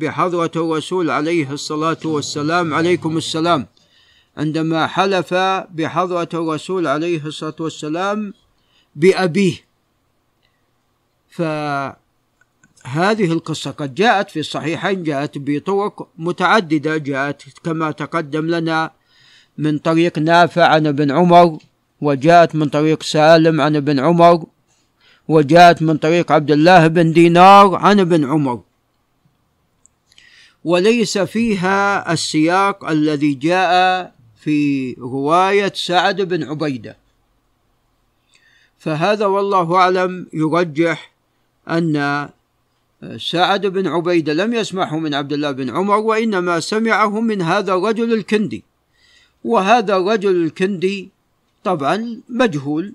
بحضرة 0.00 0.50
الرسول 0.56 1.10
عليه 1.10 1.52
الصلاة 1.52 1.98
والسلام 2.04 2.74
عليكم 2.74 3.16
السلام. 3.16 3.66
عندما 4.36 4.86
حلف 4.86 5.34
بحضرة 5.70 6.28
الرسول 6.34 6.86
عليه 6.86 7.26
الصلاة 7.26 7.56
والسلام 7.60 8.34
بأبيه. 8.96 9.68
فهذه 12.88 13.32
القصة 13.32 13.70
قد 13.70 13.94
جاءت 13.94 14.30
في 14.30 14.40
الصحيحين 14.40 15.02
جاءت 15.02 15.32
بطرق 15.36 16.08
متعددة 16.18 16.96
جاءت 16.96 17.42
كما 17.64 17.90
تقدم 17.90 18.46
لنا 18.46 18.90
من 19.58 19.78
طريق 19.78 20.18
نافع 20.18 20.64
عن 20.64 20.86
ابن 20.86 21.10
عمر 21.10 21.58
وجاءت 22.00 22.54
من 22.54 22.68
طريق 22.68 23.02
سالم 23.02 23.60
عن 23.60 23.76
ابن 23.76 24.00
عمر 24.00 24.46
وجاءت 25.28 25.82
من 25.82 25.96
طريق 25.96 26.32
عبد 26.32 26.50
الله 26.50 26.86
بن 26.86 27.12
دينار 27.12 27.74
عن 27.74 28.00
ابن 28.00 28.24
عمر. 28.24 28.60
وليس 30.64 31.18
فيها 31.18 32.12
السياق 32.12 32.88
الذي 32.88 33.34
جاء 33.34 34.12
في 34.40 34.92
رواية 34.98 35.72
سعد 35.74 36.20
بن 36.20 36.44
عبيدة. 36.44 36.96
فهذا 38.78 39.26
والله 39.26 39.76
أعلم 39.76 40.26
يرجح 40.32 41.12
أن 41.68 42.28
سعد 43.16 43.66
بن 43.66 43.86
عبيدة 43.86 44.32
لم 44.32 44.54
يسمعه 44.54 44.98
من 44.98 45.14
عبد 45.14 45.32
الله 45.32 45.50
بن 45.50 45.70
عمر 45.70 45.96
وإنما 45.96 46.60
سمعه 46.60 47.20
من 47.20 47.42
هذا 47.42 47.74
الرجل 47.74 48.12
الكندي. 48.12 48.64
وهذا 49.44 49.96
الرجل 49.96 50.44
الكندي 50.44 51.08
طبعا 51.64 52.20
مجهول 52.28 52.92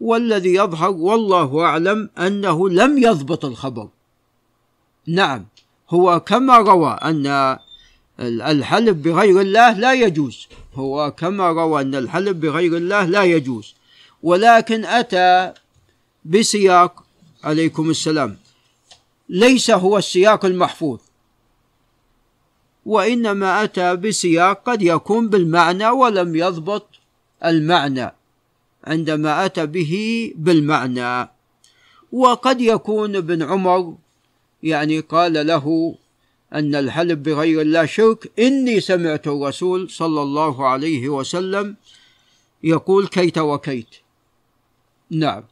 والذي 0.00 0.54
يظهر 0.54 0.90
والله 0.90 1.64
أعلم 1.64 2.10
أنه 2.18 2.68
لم 2.68 2.98
يضبط 2.98 3.44
الخبر. 3.44 3.88
نعم 5.06 5.46
هو 5.90 6.20
كما 6.20 6.58
روى 6.58 6.98
أن 7.02 7.58
الحلف 8.20 8.96
بغير 8.96 9.40
الله 9.40 9.72
لا 9.78 9.92
يجوز. 9.92 10.48
هو 10.74 11.10
كما 11.10 11.48
روى 11.48 11.82
أن 11.82 11.94
الحلف 11.94 12.36
بغير 12.36 12.76
الله 12.76 13.04
لا 13.04 13.22
يجوز. 13.22 13.74
ولكن 14.22 14.84
أتى 14.84 15.52
بسياق 16.24 17.04
عليكم 17.44 17.90
السلام 17.90 18.36
ليس 19.28 19.70
هو 19.70 19.98
السياق 19.98 20.44
المحفوظ. 20.44 21.00
وإنما 22.86 23.64
أتى 23.64 23.96
بسياق 23.96 24.62
قد 24.62 24.82
يكون 24.82 25.28
بالمعنى 25.28 25.88
ولم 25.88 26.36
يضبط 26.36 26.86
المعنى 27.44 28.14
عندما 28.84 29.44
أتى 29.44 29.66
به 29.66 30.32
بالمعنى. 30.36 31.28
وقد 32.12 32.60
يكون 32.60 33.16
ابن 33.16 33.42
عمر 33.42 33.96
يعني 34.62 35.00
قال 35.00 35.46
له 35.46 35.94
أن 36.52 36.74
الحلف 36.74 37.18
بغير 37.18 37.60
الله 37.60 37.86
شرك 37.86 38.32
إني 38.38 38.80
سمعت 38.80 39.26
الرسول 39.26 39.90
صلى 39.90 40.22
الله 40.22 40.68
عليه 40.68 41.08
وسلم 41.08 41.76
يقول 42.64 43.06
كيت 43.06 43.38
وكيت. 43.38 43.88
نعم. 45.10 45.44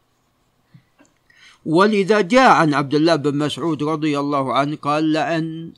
ولذا 1.67 2.21
جاء 2.21 2.51
عن 2.51 2.75
عبد 2.75 2.95
الله 2.95 3.17
بن 3.17 3.39
مسعود 3.39 3.83
رضي 3.83 4.19
الله 4.19 4.55
عنه 4.55 4.77
قال 4.77 5.13
لأن 5.13 5.73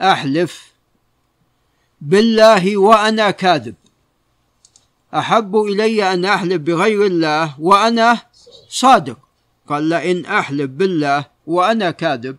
أحلف 0.00 0.72
بالله 2.00 2.76
وأنا 2.76 3.30
كاذب. 3.30 3.74
أحب 5.14 5.56
إلي 5.56 6.12
أن 6.12 6.24
أحلف 6.24 6.62
بغير 6.62 7.06
الله 7.06 7.60
وأنا 7.60 8.18
صادق. 8.68 9.18
قال 9.68 9.82
لئن 9.88 10.26
أحلف 10.26 10.70
بالله 10.70 11.24
وأنا 11.46 11.90
كاذب 11.90 12.36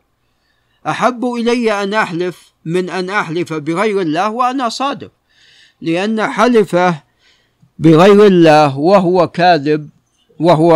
أحب 0.88 1.26
إلي 1.26 1.84
أن 1.84 1.94
أحلف 1.94 2.52
من 2.66 2.90
أن 2.90 3.10
أحلف 3.10 3.54
بغير 3.54 4.02
الله 4.02 4.30
وأنا 4.30 4.70
صادق. 4.70 5.12
لأن 5.82 6.28
حلفه 6.28 7.04
بغير 7.80 8.26
الله 8.26 8.78
وهو 8.78 9.28
كاذب 9.28 9.90
وهو 10.40 10.72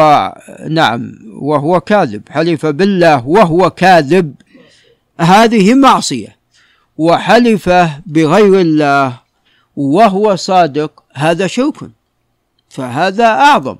نعم 0.69 1.11
وهو 1.33 1.79
كاذب. 1.79 2.21
حلف 2.29 2.65
بالله 2.65 3.27
وهو 3.27 3.69
كاذب. 3.69 4.33
هذه 5.19 5.73
معصية. 5.73 6.35
وحلفه 6.97 8.01
بغير 8.05 8.61
الله 8.61 9.19
وهو 9.75 10.35
صادق 10.35 11.03
هذا 11.13 11.47
شرك 11.47 11.75
فهذا 12.69 13.25
أعظم 13.25 13.77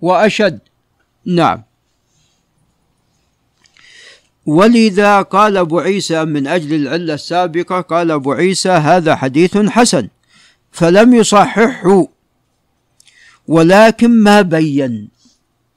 وأشد. 0.00 0.58
نعم. 1.26 1.62
ولذا 4.46 5.22
قال 5.22 5.56
أبو 5.56 5.78
عيسى 5.78 6.24
من 6.24 6.46
أجل 6.46 6.74
العلة 6.74 7.14
السابقة 7.14 7.80
قال 7.80 8.10
أبو 8.10 8.32
عيسى 8.32 8.70
هذا 8.70 9.16
حديث 9.16 9.56
حسن 9.56 10.08
فلم 10.72 11.14
يصححه 11.14 12.06
ولكن 13.48 14.22
ما 14.22 14.42
بين 14.42 15.08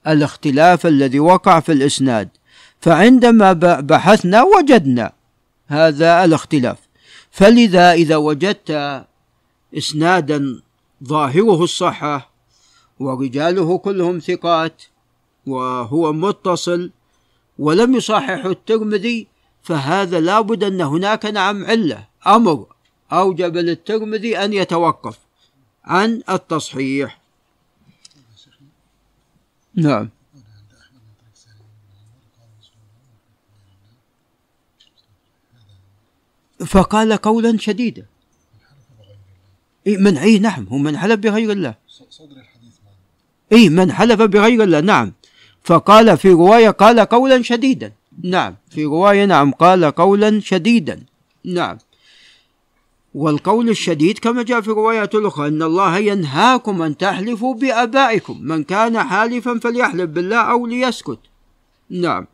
الاختلاف 0.08 0.88
الذي 0.88 1.20
وقع 1.20 1.60
في 1.60 1.72
الإسناد. 1.72 2.30
فعندما 2.80 3.54
بحثنا 3.82 4.44
وجدنا 4.44 5.12
هذا 5.68 6.24
الاختلاف. 6.26 6.78
فلذا 7.32 7.92
إذا 7.92 8.16
وجدت 8.16 9.04
إسنادا 9.78 10.62
ظاهره 11.04 11.64
الصحة 11.64 12.32
ورجاله 13.00 13.78
كلهم 13.78 14.20
ثقات 14.20 14.84
وهو 15.48 16.14
متصل 16.14 16.92
ولم 17.60 17.96
يصححه 17.96 18.52
الترمذي 18.52 19.28
فهذا 19.64 20.20
لابد 20.20 20.64
أن 20.64 20.82
هناك 20.82 21.26
نعم 21.26 21.66
علة. 21.66 22.08
أمر 22.28 22.66
أوجب 23.12 23.58
للترمذي 23.58 24.38
أن 24.38 24.54
يتوقف 24.54 25.18
عن 25.86 26.22
التصحيح. 26.30 27.27
نعم. 29.78 30.10
فقال 36.66 37.14
قولا 37.14 37.58
شديدا. 37.58 38.06
من 39.88 40.18
أي 40.18 40.40
نعم 40.40 40.68
هو 40.68 40.78
من 40.78 40.98
حلف 40.98 41.20
بغير 41.20 41.52
الله. 41.52 41.76
صدر 41.88 42.36
الحديث 42.36 42.74
إيه 43.52 43.70
من 43.70 43.92
حلف 43.92 44.22
بغير 44.22 44.64
الله 44.64 44.80
نعم. 44.80 45.14
فقال 45.64 46.18
في 46.18 46.30
رواية 46.30 46.70
قال 46.70 47.00
قولا 47.00 47.42
شديدا. 47.42 47.92
نعم 48.24 48.56
في 48.70 48.86
رواية 48.86 49.26
نعم 49.26 49.52
قال 49.52 49.86
قولا 49.86 50.40
شديدا. 50.40 51.04
نعم. 51.44 51.78
والقول 53.18 53.70
الشديد 53.70 54.20
كما 54.20 54.44
جاء 54.44 54.62
في 54.62 54.70
روايات 54.72 55.16
أخرى 55.16 55.48
أن 55.48 55.64
الله 55.64 55.98
ينهاكم 55.98 56.82
أن 56.82 56.98
تحلفوا 56.98 57.54
بآبائكم 57.54 58.38
من 58.42 58.64
كان 58.64 59.04
حالفا 59.04 59.60
فليحلف 59.60 60.10
بالله 60.10 60.42
أو 60.42 60.68
ليسكت. 60.68 61.20
نعم. 61.90 62.28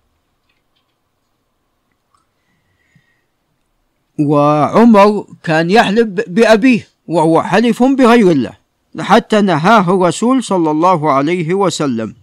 وعمر 4.19 5.26
كان 5.43 5.69
يحلف 5.72 6.08
بأبيه 6.28 6.88
وهو 7.08 7.41
حلف 7.43 7.84
بغير 7.84 8.32
الله 8.32 8.54
حتى 9.00 9.41
نهاه 9.41 9.96
الرسول 9.96 10.43
صلى 10.43 10.72
الله 10.72 11.12
عليه 11.12 11.54
وسلم. 11.54 12.15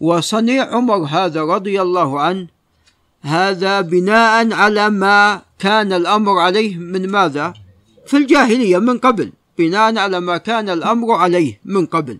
وصنيع 0.00 0.74
عمر 0.74 0.96
هذا 0.96 1.42
رضي 1.42 1.82
الله 1.82 2.20
عنه 2.20 2.46
هذا 3.22 3.80
بناء 3.80 4.52
على 4.52 4.90
ما 4.90 5.42
كان 5.58 5.92
الأمر 5.92 6.38
عليه 6.38 6.76
من 6.76 7.10
ماذا؟ 7.10 7.54
في 8.10 8.16
الجاهلية 8.16 8.78
من 8.78 8.98
قبل 8.98 9.32
بناء 9.58 9.98
على 9.98 10.20
ما 10.20 10.36
كان 10.36 10.68
الأمر 10.70 11.12
عليه 11.12 11.60
من 11.64 11.86
قبل. 11.86 12.18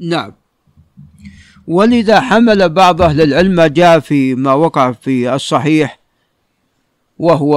نعم. 0.00 0.32
ولذا 1.66 2.20
حمل 2.20 2.68
بعض 2.68 3.02
أهل 3.02 3.20
العلم 3.20 3.54
ما 3.54 3.66
جاء 3.66 4.00
في 4.00 4.34
ما 4.34 4.52
وقع 4.52 4.92
في 4.92 5.34
الصحيح 5.34 5.98
وهو 7.18 7.56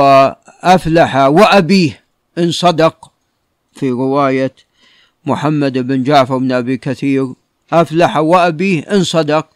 أفلح 0.61 1.15
وأبيه 1.15 2.03
إن 2.37 2.51
صدق 2.51 3.11
في 3.73 3.89
رواية 3.89 4.53
محمد 5.25 5.77
بن 5.77 6.03
جعفر 6.03 6.37
بن 6.37 6.51
أبي 6.51 6.77
كثير 6.77 7.33
أفلح 7.73 8.17
وأبيه 8.17 8.81
إن 8.81 9.03
صدق. 9.03 9.49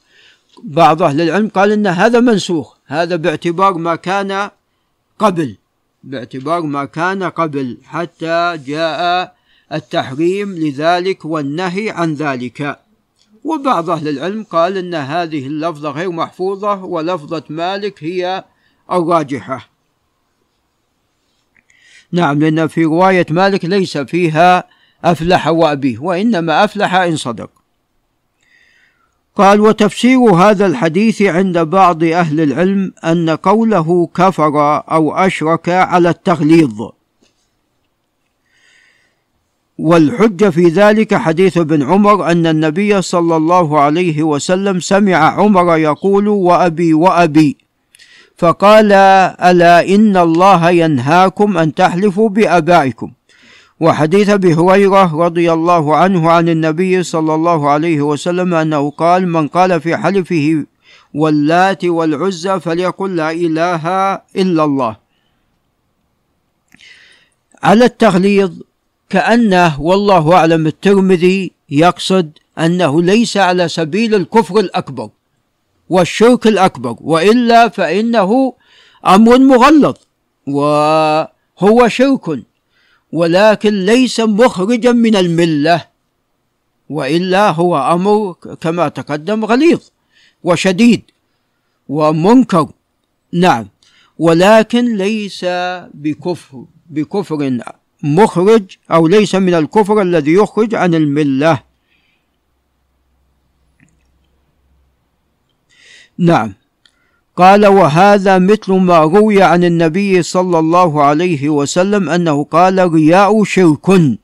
بعض 0.63 1.03
أهل 1.03 1.21
العلم 1.21 1.47
قال 1.47 1.71
إن 1.71 1.87
هذا 1.87 2.19
منسوخ 2.19 2.75
هذا 2.85 3.15
باعتبار 3.15 3.73
ما 3.73 3.95
كان 3.95 4.49
قبل. 5.19 5.57
باعتبار 6.03 6.61
ما 6.61 6.85
كان 6.85 7.23
قبل 7.23 7.77
حتى 7.83 8.57
جاء 8.65 9.35
التحريم 9.73 10.55
لذلك 10.55 11.25
والنهي 11.25 11.89
عن 11.89 12.13
ذلك. 12.13 12.79
وبعض 13.43 13.89
أهل 13.89 14.07
العلم 14.07 14.43
قال 14.43 14.77
إن 14.77 14.95
هذه 14.95 15.47
اللفظة 15.47 15.89
غير 15.89 16.11
محفوظة 16.11 16.83
ولفظة 16.83 17.43
مالك 17.49 18.03
هي 18.03 18.43
الراجحة. 18.91 19.69
نعم 22.11 22.39
لأن 22.39 22.67
في 22.67 22.83
رواية 22.83 23.25
مالك 23.29 23.65
ليس 23.65 23.97
فيها 23.97 24.63
أفلح 25.03 25.47
وأبيه 25.47 25.99
وإنما 25.99 26.63
أفلح 26.63 26.93
إن 26.93 27.15
صدق. 27.15 27.62
قال 29.35 29.61
وتفسير 29.61 30.19
هذا 30.19 30.65
الحديث 30.65 31.21
عند 31.21 31.57
بعض 31.57 32.03
أهل 32.03 32.41
العلم 32.41 32.93
أن 33.03 33.29
قوله 33.29 34.09
كفر 34.15 34.83
أو 34.91 35.15
أشرك 35.15 35.69
على 35.69 36.09
التغليظ. 36.09 36.81
والحجة 39.77 40.49
في 40.49 40.67
ذلك 40.67 41.15
حديث 41.15 41.57
ابن 41.57 41.83
عمر 41.83 42.31
أن 42.31 42.47
النبي 42.47 43.01
صلى 43.01 43.35
الله 43.35 43.79
عليه 43.79 44.23
وسلم 44.23 44.79
سمع 44.79 45.15
عمر 45.15 45.77
يقول 45.77 46.27
وأبي 46.27 46.93
وأبي. 46.93 47.57
فقال 48.37 48.91
ألا 48.91 49.95
إن 49.95 50.17
الله 50.17 50.69
ينهاكم 50.69 51.57
أن 51.57 51.73
تحلفوا 51.73 52.29
بآبائكم. 52.29 53.11
وحديث 53.83 54.29
أبي 54.29 54.53
هريرة 54.53 55.15
رضي 55.25 55.53
الله 55.53 55.95
عنه 55.95 56.31
عن 56.31 56.49
النبي 56.49 57.03
صلى 57.03 57.35
الله 57.35 57.69
عليه 57.69 58.01
وسلم 58.01 58.53
أنه 58.53 58.91
قال 58.91 59.27
من 59.27 59.47
قال 59.47 59.81
في 59.81 59.97
حلفه 59.97 60.65
واللات 61.13 61.85
والعزى 61.85 62.59
فليقل 62.59 63.15
لا 63.15 63.31
إله 63.31 63.85
إلا 64.35 64.63
الله. 64.63 64.95
على 67.63 67.85
التغليظ 67.85 68.51
كأنه 69.09 69.81
والله 69.81 70.33
أعلم 70.33 70.67
الترمذي 70.67 71.51
يقصد 71.69 72.31
أنه 72.59 73.01
ليس 73.01 73.37
على 73.37 73.67
سبيل 73.67 74.15
الكفر 74.15 74.59
الأكبر 74.59 75.09
والشرك 75.89 76.47
الأكبر 76.47 76.95
وإلا 77.01 77.69
فإنه 77.69 78.53
أمر 79.07 79.39
مغلظ 79.39 79.95
وهو 80.47 81.87
شرك. 81.87 82.52
ولكن 83.13 83.85
ليس 83.85 84.19
مخرجا 84.19 84.91
من 84.91 85.15
الملة 85.15 85.85
وإلا 86.89 87.51
هو 87.51 87.77
أمر 87.77 88.33
كما 88.61 88.87
تقدم 88.89 89.45
غليظ 89.45 89.81
وشديد 90.43 91.01
ومنكر. 91.89 92.69
نعم 93.33 93.67
ولكن 94.19 94.97
ليس 94.97 95.45
بكفر 95.93 96.65
بكفر 96.89 97.59
مخرج 98.03 98.77
أو 98.91 99.07
ليس 99.07 99.35
من 99.35 99.53
الكفر 99.53 100.01
الذي 100.01 100.33
يخرج 100.33 100.75
عن 100.75 100.95
الملة. 100.95 101.63
نعم. 106.17 106.53
قال 107.37 107.65
وهذا 107.65 108.39
مثل 108.39 108.73
ما 108.73 108.99
روي 108.99 109.43
عن 109.43 109.63
النبي 109.63 110.23
صلى 110.23 110.59
الله 110.59 111.03
عليه 111.03 111.49
وسلم 111.49 112.09
أنه 112.09 112.43
قال 112.43 112.93
رياء 112.93 113.43
شرك 113.43 114.17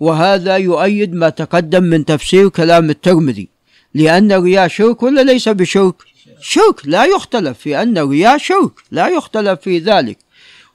وهذا 0.00 0.56
يؤيد 0.56 1.14
ما 1.14 1.28
تقدم 1.28 1.82
من 1.82 2.04
تفسير 2.04 2.48
كلام 2.48 2.90
الترمذي 2.90 3.48
لأن 3.94 4.32
الرياء 4.32 4.68
شرك 4.68 5.02
ولا 5.02 5.20
ليس 5.20 5.48
بشرك؟ 5.48 5.94
شرك 6.40 6.80
لا 6.84 7.04
يختلف 7.04 7.58
في 7.58 7.82
أن 7.82 7.98
الرياء 7.98 8.38
شرك 8.38 8.72
لا 8.90 9.08
يختلف 9.08 9.60
في 9.60 9.78
ذلك. 9.78 10.18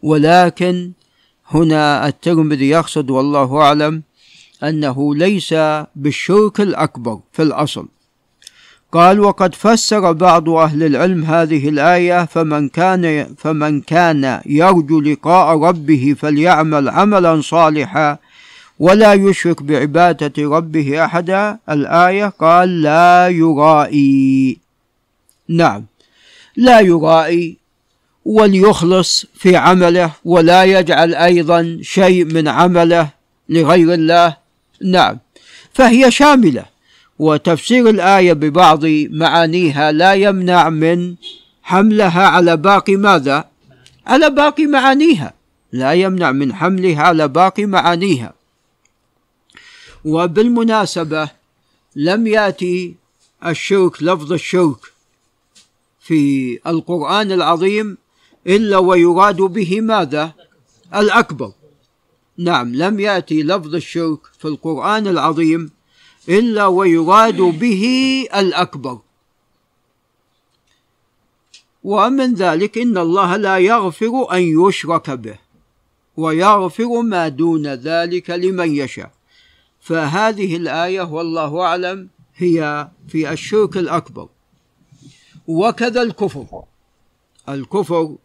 ولكن 0.01 0.91
هنا 1.47 2.07
الترمذي 2.07 2.69
يقصد 2.69 3.09
والله 3.09 3.57
أعلم 3.61 4.03
أنه 4.63 5.15
ليس 5.15 5.55
بالشرك 5.95 6.61
الأكبر 6.61 7.19
في 7.31 7.41
الأصل. 7.41 7.87
قال 8.91 9.19
وقد 9.19 9.55
فسر 9.55 10.11
بعض 10.11 10.49
أهل 10.49 10.83
العلم 10.83 11.23
هذه 11.23 11.69
الآية 11.69 12.25
فمن 12.25 12.69
كان 12.69 13.35
فمن 13.37 13.81
كان 13.81 14.41
يرجو 14.45 15.01
لقاء 15.01 15.57
ربه 15.57 16.15
فليعمل 16.19 16.89
عملا 16.89 17.41
صالحا 17.41 18.17
ولا 18.79 19.13
يشرك 19.13 19.63
بعبادة 19.63 20.33
ربه 20.37 21.05
أحدا. 21.05 21.57
الآية 21.69 22.25
قال 22.25 22.81
لا 22.81 23.27
يرائي. 23.27 24.57
نعم. 25.49 25.85
لا 26.57 26.79
يرائي 26.79 27.57
وليخلص 28.25 29.25
في 29.35 29.55
عمله 29.55 30.11
ولا 30.25 30.63
يجعل 30.63 31.15
أيضا 31.15 31.79
شيء 31.81 32.25
من 32.25 32.47
عمله 32.47 33.09
لغير 33.49 33.93
الله. 33.93 34.37
نعم. 34.83 35.17
فهي 35.73 36.11
شاملة. 36.11 36.78
وتفسير 37.19 37.89
الآية 37.89 38.33
ببعض 38.33 38.85
معانيها 39.09 39.91
لا 39.91 40.13
يمنع 40.13 40.69
من 40.69 41.15
حملها 41.63 42.27
على 42.27 42.57
باقي 42.57 42.95
ماذا؟ 42.95 43.49
على 44.07 44.29
باقي 44.29 44.65
معانيها 44.65 45.33
لا 45.71 45.93
يمنع 45.93 46.31
من 46.31 46.53
حملها 46.53 47.01
على 47.01 47.27
باقي 47.27 47.65
معانيها 47.65 48.33
وبالمناسبة 50.05 51.29
لم 51.95 52.27
يأتي 52.27 52.95
الشرك 53.45 54.03
لفظ 54.03 54.33
الشرك 54.33 54.79
في 55.99 56.59
القرآن 56.67 57.31
العظيم 57.31 57.97
إلا 58.47 58.77
ويراد 58.77 59.35
به 59.35 59.81
ماذا؟ 59.81 60.31
الأكبر 60.95 61.51
نعم 62.37 62.75
لم 62.75 62.99
يأتي 62.99 63.43
لفظ 63.43 63.75
الشرك 63.75 64.19
في 64.39 64.45
القرآن 64.45 65.07
العظيم 65.07 65.71
إلا 66.29 66.65
ويراد 66.65 67.41
به 67.41 67.85
الأكبر. 68.35 68.99
ومن 71.83 72.33
ذلك 72.33 72.77
إن 72.77 72.97
الله 72.97 73.35
لا 73.37 73.57
يغفر 73.57 74.31
أن 74.31 74.41
يشرك 74.41 75.09
به 75.09 75.39
ويغفر 76.17 77.01
ما 77.01 77.27
دون 77.27 77.67
ذلك 77.67 78.29
لمن 78.29 78.75
يشاء. 78.75 79.11
فهذه 79.81 80.55
الآية 80.55 81.01
والله 81.01 81.61
أعلم 81.61 82.09
هي 82.35 82.87
في 83.07 83.31
الشرك 83.31 83.77
الأكبر. 83.77 84.27
وكذا 85.47 86.01
الكفر. 86.01 86.63
الكفر 87.49 88.15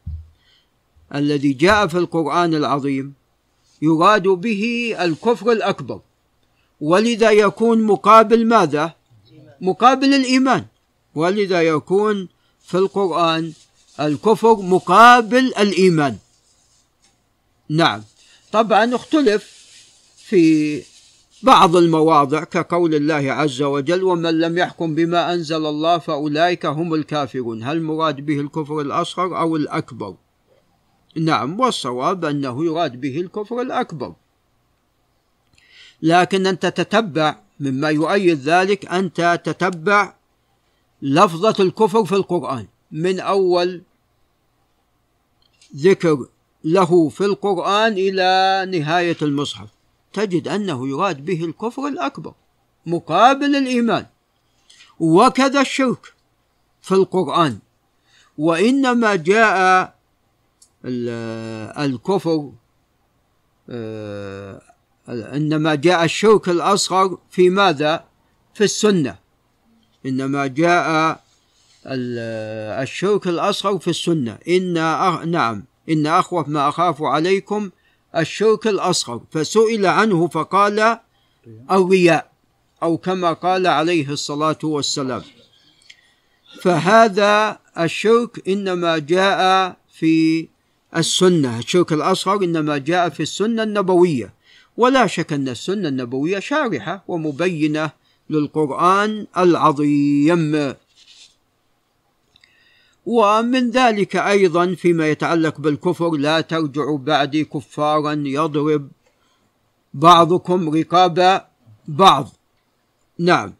الذي 1.14 1.52
جاء 1.52 1.86
في 1.86 1.98
القرآن 1.98 2.54
العظيم 2.54 3.14
يراد 3.82 4.22
به 4.22 4.94
الكفر 5.00 5.52
الأكبر. 5.52 6.00
ولذا 6.80 7.30
يكون 7.30 7.82
مقابل 7.82 8.46
ماذا؟ 8.46 8.92
مقابل 9.60 10.14
الإيمان. 10.14 10.64
ولذا 11.14 11.62
يكون 11.62 12.28
في 12.62 12.78
القرآن 12.78 13.52
الكفر 14.00 14.56
مقابل 14.56 15.54
الإيمان. 15.58 16.16
نعم. 17.68 18.02
طبعا 18.52 18.94
اختلف 18.94 19.54
في 20.16 20.82
بعض 21.42 21.76
المواضع 21.76 22.44
كقول 22.44 22.94
الله 22.94 23.32
عز 23.32 23.62
وجل 23.62 24.02
ومن 24.02 24.38
لم 24.38 24.58
يحكم 24.58 24.94
بما 24.94 25.34
أنزل 25.34 25.66
الله 25.66 25.98
فأولئك 25.98 26.66
هم 26.66 26.94
الكافرون. 26.94 27.62
هل 27.62 27.82
مراد 27.82 28.20
به 28.20 28.40
الكفر 28.40 28.80
الأصغر 28.80 29.40
أو 29.40 29.56
الأكبر؟ 29.56 30.14
نعم 31.16 31.60
والصواب 31.60 32.24
أنه 32.24 32.64
يراد 32.64 33.00
به 33.00 33.20
الكفر 33.20 33.60
الأكبر. 33.60 34.14
لكن 36.04 36.46
أنت 36.46 36.66
تتبع 36.66 37.36
مما 37.60 37.88
يؤيد 37.88 38.38
ذلك 38.38 38.86
أنت 38.86 39.40
تتبع 39.44 40.14
لفظة 41.02 41.64
الكفر 41.64 42.04
في 42.04 42.12
القرآن. 42.12 42.66
من 42.90 43.20
أول 43.20 43.82
ذكر 45.76 46.26
له 46.64 47.08
في 47.08 47.24
القرآن 47.24 47.92
إلى 47.92 48.66
نهاية 48.78 49.16
المصحف. 49.22 49.68
تجد 50.12 50.48
أنه 50.48 50.88
يراد 50.88 51.24
به 51.24 51.44
الكفر 51.44 51.86
الأكبر 51.86 52.34
مقابل 52.86 53.56
الإيمان. 53.56 54.06
وكذا 55.00 55.60
الشرك 55.60 56.14
في 56.82 56.92
القرآن. 56.92 57.58
وإنما 58.38 59.16
جاء 59.16 59.94
الكفر 61.84 62.52
آه، 63.70 64.73
إنما 65.08 65.74
جاء 65.74 66.04
الشرك 66.04 66.48
الأصغر 66.48 67.18
في 67.30 67.50
ماذا؟ 67.50 68.04
في 68.54 68.64
السنة. 68.64 69.16
إنما 70.06 70.46
جاء 70.46 71.20
الشرك 72.82 73.26
الأصغر 73.26 73.78
في 73.78 73.90
السنة. 73.90 74.38
إن 74.48 74.76
أخ... 74.76 75.24
نعم. 75.24 75.64
إن 75.88 76.06
أخوف 76.06 76.48
ما 76.48 76.68
أخاف 76.68 77.02
عليكم 77.02 77.70
الشرك 78.16 78.66
الأصغر. 78.66 79.20
فسئل 79.30 79.86
عنه 79.86 80.28
فقال 80.28 80.98
الرياء 81.70 82.30
أو 82.82 82.96
كما 82.96 83.32
قال 83.32 83.66
عليه 83.66 84.08
الصلاة 84.10 84.58
والسلام. 84.62 85.22
فهذا 86.62 87.58
الشرك 87.78 88.48
إنما 88.48 88.98
جاء 88.98 89.76
في 89.92 90.48
السنة. 90.96 91.58
الشرك 91.58 91.92
الأصغر 91.92 92.44
إنما 92.44 92.78
جاء 92.78 93.08
في 93.08 93.22
السنة 93.22 93.62
النبوية. 93.62 94.43
ولا 94.76 95.06
شك 95.06 95.32
أن 95.32 95.48
السنة 95.48 95.88
النبوية 95.88 96.38
شارحة 96.38 97.04
ومبينة 97.08 97.90
للقرآن 98.30 99.26
العظيم. 99.38 100.74
ومن 103.06 103.70
ذلك 103.70 104.16
أيضا 104.16 104.74
فيما 104.74 105.08
يتعلق 105.08 105.60
بالكفر 105.60 106.10
لا 106.10 106.40
ترجعوا 106.40 106.98
بعدي 106.98 107.44
كفارا 107.44 108.22
يضرب 108.26 108.88
بعضكم 109.94 110.76
رقاب 110.76 111.46
بعض. 111.88 112.28
نعم 113.18 113.54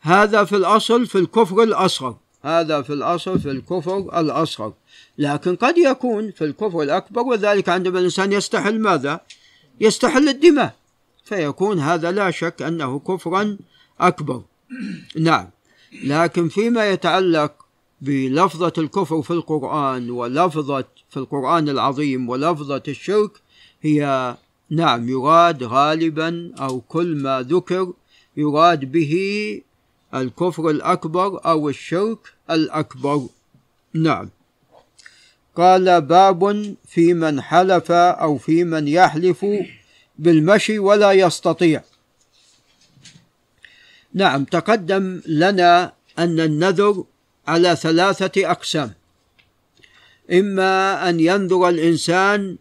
هذا 0.00 0.44
في 0.44 0.56
الأصل 0.56 1.06
في 1.06 1.18
الكفر 1.18 1.62
الأصغر 1.62 2.16
هذا 2.42 2.82
في 2.82 2.92
الأصل 2.92 3.40
في 3.40 3.50
الكفر 3.50 4.20
الأصغر. 4.20 4.72
لكن 5.18 5.56
قد 5.56 5.78
يكون 5.78 6.30
في 6.30 6.44
الكفر 6.44 6.82
الأكبر 6.82 7.22
وذلك 7.22 7.68
عندما 7.68 7.98
الإنسان 7.98 8.32
يستحل 8.32 8.78
ماذا؟ 8.78 9.20
يستحل 9.80 10.28
الدماء. 10.28 10.74
فيكون 11.24 11.78
هذا 11.78 12.10
لا 12.10 12.30
شك 12.30 12.62
أنه 12.62 12.98
كفرا 12.98 13.56
أكبر. 14.00 14.42
نعم. 15.16 15.46
لكن 16.04 16.48
فيما 16.48 16.90
يتعلق 16.90 17.52
بلفظة 18.00 18.72
الكفر 18.78 19.22
في 19.22 19.30
القرآن 19.30 20.10
ولفظة 20.10 20.84
في 21.10 21.16
القرآن 21.16 21.68
العظيم 21.68 22.28
ولفظة 22.28 22.82
الشرك 22.88 23.30
هي 23.82 24.36
نعم 24.70 25.08
يراد 25.08 25.64
غالبا 25.64 26.52
أو 26.60 26.80
كل 26.80 27.16
ما 27.16 27.42
ذكر 27.42 27.92
يراد 28.36 28.92
به 28.92 29.14
الكفر 30.14 30.70
الأكبر 30.70 31.40
أو 31.46 31.68
الشرك 31.68 32.18
الأكبر. 32.50 33.26
نعم. 33.94 34.30
قال 35.56 36.00
باب 36.00 36.74
في 36.88 37.14
من 37.14 37.40
حلف 37.40 37.92
أو 37.92 38.38
في 38.38 38.64
من 38.64 38.88
يحلف 38.88 39.46
بالمشي 40.18 40.78
ولا 40.78 41.12
يستطيع. 41.12 41.82
نعم 44.14 44.44
تقدم 44.44 45.22
لنا 45.26 45.92
أن 46.18 46.40
النذر 46.40 47.04
على 47.46 47.76
ثلاثة 47.76 48.50
أقسام. 48.50 48.92
إما 50.32 51.08
أن 51.08 51.20
ينذر 51.20 51.68
الإنسان 51.68 52.56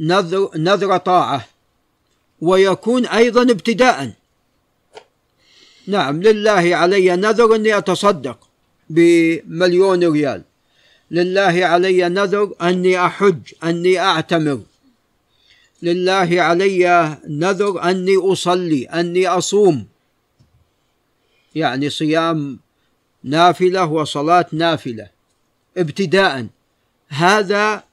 نذر, 0.00 0.50
نذر 0.56 0.96
طاعة 0.96 1.46
ويكون 2.40 3.06
أيضا 3.06 3.42
ابتداء. 3.42 4.12
نعم 5.86 6.22
لله 6.22 6.76
علي 6.76 7.16
نذر 7.16 7.54
أني 7.54 7.78
أتصدق 7.78 8.48
بمليون 8.90 10.12
ريال. 10.12 10.42
لله 11.10 11.64
علي 11.66 12.08
نذر 12.08 12.54
أني 12.62 13.06
أحج 13.06 13.38
أني 13.64 13.98
أعتمر. 14.00 14.60
لله 15.82 16.42
علي 16.42 17.18
نذر 17.28 17.82
أني 17.90 18.16
أصلي 18.16 18.84
أني 18.84 19.28
أصوم. 19.28 19.86
يعني 21.54 21.90
صيام 21.90 22.58
نافلة 23.24 23.86
وصلاة 23.86 24.46
نافلة. 24.52 25.08
ابتداء. 25.76 26.46
هذا 27.08 27.84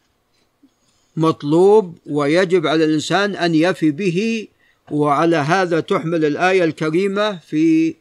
مطلوب 1.15 1.97
ويجب 2.05 2.67
على 2.67 2.83
الإنسان 2.85 3.35
أن 3.35 3.55
يفي 3.55 3.91
به 3.91 4.47
وعلى 4.91 5.35
هذا 5.35 5.79
تحمل 5.79 6.25
الآية 6.25 6.63
الكريمة 6.63 7.37
في 7.37 7.95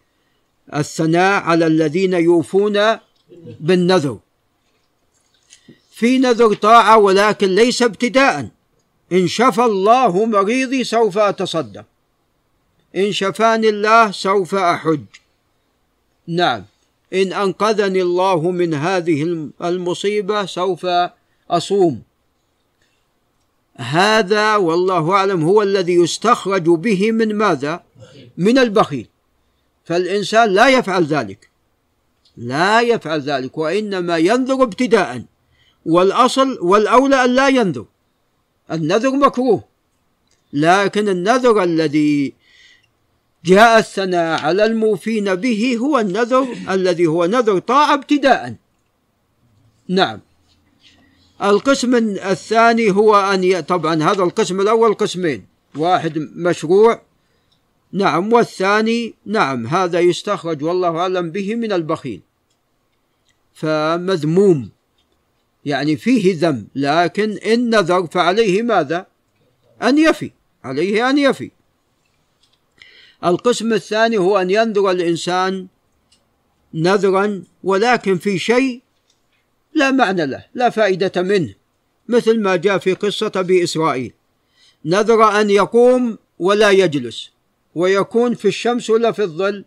الثناء 0.74 1.42
على 1.42 1.66
الذين 1.66 2.12
يوفون 2.12 2.98
بالنذر. 3.60 4.18
في 5.96 6.18
نذر 6.18 6.54
طاعة 6.54 6.98
ولكن 6.98 7.54
ليس 7.54 7.82
ابتداء. 7.82 8.48
إن 9.12 9.28
شفى 9.28 9.64
الله 9.64 10.24
مريضي 10.24 10.84
سوف 10.84 11.18
أتصدق. 11.18 11.84
إن 12.96 13.12
شفاني 13.12 13.68
الله 13.68 14.10
سوف 14.10 14.54
أحج. 14.54 15.04
نعم. 16.26 16.64
إن 17.12 17.32
أنقذني 17.32 18.02
الله 18.02 18.50
من 18.50 18.74
هذه 18.74 19.48
المصيبة 19.62 20.46
سوف 20.46 20.86
أصوم. 21.50 22.02
هذا 23.76 24.56
والله 24.56 25.12
أعلم 25.12 25.42
هو 25.44 25.62
الذي 25.62 25.94
يستخرج 25.94 26.64
به 26.64 27.12
من 27.12 27.34
ماذا؟ 27.34 27.82
من 28.36 28.58
البخيل. 28.58 29.08
فالإنسان 29.84 30.50
لا 30.50 30.68
يفعل 30.68 31.04
ذلك. 31.04 31.50
لا 32.36 32.80
يفعل 32.80 33.20
ذلك 33.20 33.58
وإنما 33.58 34.16
ينذر 34.18 34.62
ابتداء. 34.62 35.22
والأصل 35.86 36.58
والأولى 36.60 37.24
أن 37.24 37.34
لا 37.34 37.48
ينذر. 37.48 37.84
النذر 38.70 39.10
مكروه. 39.10 39.64
لكن 40.52 41.08
النذر 41.08 41.62
الذي 41.62 42.34
جاء 43.44 43.78
الثناء 43.78 44.40
على 44.40 44.64
الموفين 44.64 45.34
به 45.34 45.76
هو 45.76 45.98
النذر 45.98 46.46
الذي 46.70 47.06
هو 47.06 47.26
نذر 47.26 47.58
طاعة 47.58 47.94
ابتداء. 47.94 48.54
نعم. 49.88 50.20
القسم 51.42 51.94
الثاني 52.34 52.90
هو 52.90 53.16
أن 53.16 53.60
طبعا 53.60 53.94
هذا 54.02 54.22
القسم 54.22 54.60
الأول 54.60 54.94
قسمين. 54.94 55.46
واحد 55.76 56.18
مشروع. 56.18 57.02
نعم. 57.92 58.32
والثاني 58.32 59.14
نعم. 59.26 59.66
هذا 59.66 60.00
يستخرج 60.00 60.64
والله 60.64 60.98
أعلم 60.98 61.30
به 61.30 61.54
من 61.54 61.72
البخيل. 61.72 62.20
فمذموم. 63.54 64.75
يعني 65.66 65.96
فيه 65.96 66.36
ذم 66.38 66.66
لكن 66.74 67.38
إن 67.38 67.70
نذر 67.70 68.06
فعليه 68.06 68.62
ماذا؟ 68.62 69.06
أن 69.82 69.98
يفي 69.98 70.30
عليه 70.64 71.10
أن 71.10 71.18
يفي. 71.18 71.50
القسم 73.24 73.72
الثاني 73.72 74.18
هو 74.18 74.38
أن 74.38 74.50
ينذر 74.50 74.90
الإنسان 74.90 75.66
نذرا 76.74 77.42
ولكن 77.64 78.18
في 78.18 78.38
شيء 78.38 78.82
لا 79.74 79.90
معنى 79.90 80.26
له 80.26 80.44
لا 80.54 80.70
فائدة 80.70 81.22
منه 81.22 81.54
مثل 82.08 82.40
ما 82.40 82.56
جاء 82.56 82.78
في 82.78 82.94
قصة 82.94 83.32
أبي 83.36 83.64
إسرائيل. 83.64 84.12
نذر 84.84 85.40
أن 85.40 85.50
يقوم 85.50 86.18
ولا 86.38 86.70
يجلس 86.70 87.30
ويكون 87.74 88.34
في 88.34 88.48
الشمس 88.48 88.90
ولا 88.90 89.12
في 89.12 89.22
الظل 89.22 89.64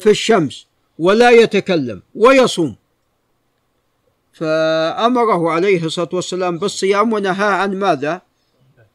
في 0.00 0.10
الشمس 0.10 0.66
ولا 0.98 1.30
يتكلم 1.30 2.02
ويصوم. 2.14 2.76
فأمره 4.36 5.50
عليه 5.50 5.84
الصلاة 5.84 6.08
والسلام 6.12 6.58
بالصيام 6.58 7.12
ونهى 7.12 7.46
عن 7.46 7.78
ماذا؟ 7.78 8.20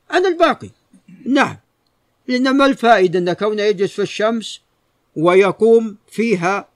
عن 0.10 0.26
الباقي. 0.26 0.70
نعم. 1.26 1.58
لأن 2.28 2.58
ما 2.58 2.66
الفائدة 2.66 3.20
أن 3.20 3.34
كونه 3.34 3.64
يجلس 3.64 3.92
في 3.92 4.02
الشمس 4.02 4.62
ويقوم 5.16 5.98
فيها 6.12 6.68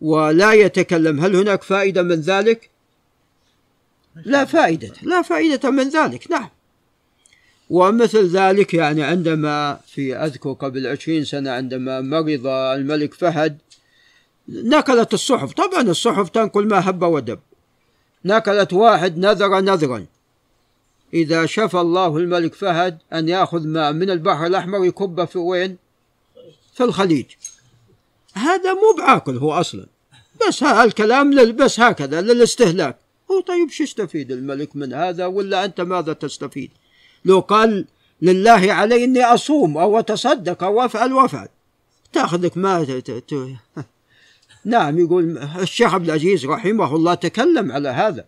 ولا 0.00 0.52
يتكلم 0.52 1.20
هل 1.20 1.36
هناك 1.36 1.62
فائدة 1.62 2.02
من 2.02 2.20
ذلك؟ 2.20 2.70
لا 4.24 4.44
فائدة 4.44 4.92
لا 5.02 5.22
فائدة 5.22 5.70
من 5.70 5.88
ذلك. 5.88 6.30
نعم. 6.30 6.48
ومثل 7.70 8.26
ذلك 8.26 8.74
يعني 8.74 9.02
عندما 9.02 9.80
في 9.86 10.16
أذكر 10.16 10.52
قبل 10.52 10.86
عشرين 10.86 11.24
سنة 11.24 11.50
عندما 11.50 12.00
مرض 12.00 12.46
الملك 12.46 13.14
فهد 13.14 13.58
نقلت 14.48 15.14
الصحف. 15.14 15.52
طبعا 15.52 15.82
الصحف 15.82 16.28
تنقل 16.28 16.66
ما 16.66 16.90
هب 16.90 17.02
ودب. 17.02 17.38
نقلت 18.24 18.72
واحد 18.72 19.18
نذر 19.18 19.60
نذرا. 19.60 20.06
إذا 21.14 21.46
شفى 21.46 21.80
الله 21.80 22.16
الملك 22.16 22.54
فهد 22.54 22.98
أن 23.12 23.28
يأخذ 23.28 23.66
ماء 23.66 23.92
من 23.92 24.10
البحر 24.10 24.46
الأحمر 24.46 24.84
يكبه 24.84 25.24
في 25.24 25.38
وين؟ 25.38 25.76
في 26.74 26.84
الخليج. 26.84 27.26
هذا 28.34 28.74
مو 28.74 28.94
بعاقل 28.98 29.36
هو 29.36 29.52
أصلا. 29.52 29.86
بس 30.48 30.62
ها 30.62 30.84
الكلام 30.84 31.52
بس 31.52 31.80
هكذا 31.80 32.20
للاستهلاك. 32.20 32.98
هو 33.30 33.40
طيب 33.40 33.70
شو 33.70 33.82
يستفيد 33.82 34.32
الملك 34.32 34.76
من 34.76 34.94
هذا 34.94 35.26
ولا 35.26 35.64
أنت 35.64 35.80
ماذا 35.80 36.12
تستفيد؟ 36.12 36.70
لو 37.24 37.40
قال 37.40 37.86
لله 38.22 38.72
علي 38.72 39.04
إني 39.04 39.24
أصوم 39.24 39.78
أو 39.78 39.98
أتصدق 39.98 40.64
أو 40.64 40.84
أفعل 40.84 41.12
وأفعل. 41.12 41.48
تأخذك 42.12 42.56
ما. 42.56 43.06
نعم 44.64 44.98
يقول 44.98 45.38
الشيخ 45.38 45.94
عبد 45.94 46.04
العزيز 46.04 46.46
رحمه 46.46 46.96
الله 46.96 47.14
تكلم 47.14 47.72
على 47.72 47.88
هذا 47.88 48.24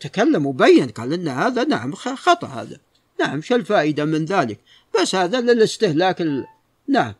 تكلم 0.00 0.46
وبين 0.46 0.88
قال 0.88 1.12
إن 1.12 1.28
هذا 1.28 1.64
نعم 1.64 1.94
خطأ 1.94 2.46
هذا. 2.46 2.76
نعم 3.20 3.42
شو 3.42 3.54
الفائدة 3.54 4.04
من 4.04 4.24
ذلك؟ 4.24 4.58
بس 5.00 5.14
هذا 5.14 5.40
للاستهلاك 5.40 6.20
ال... 6.20 6.44
نعم. 6.88 7.14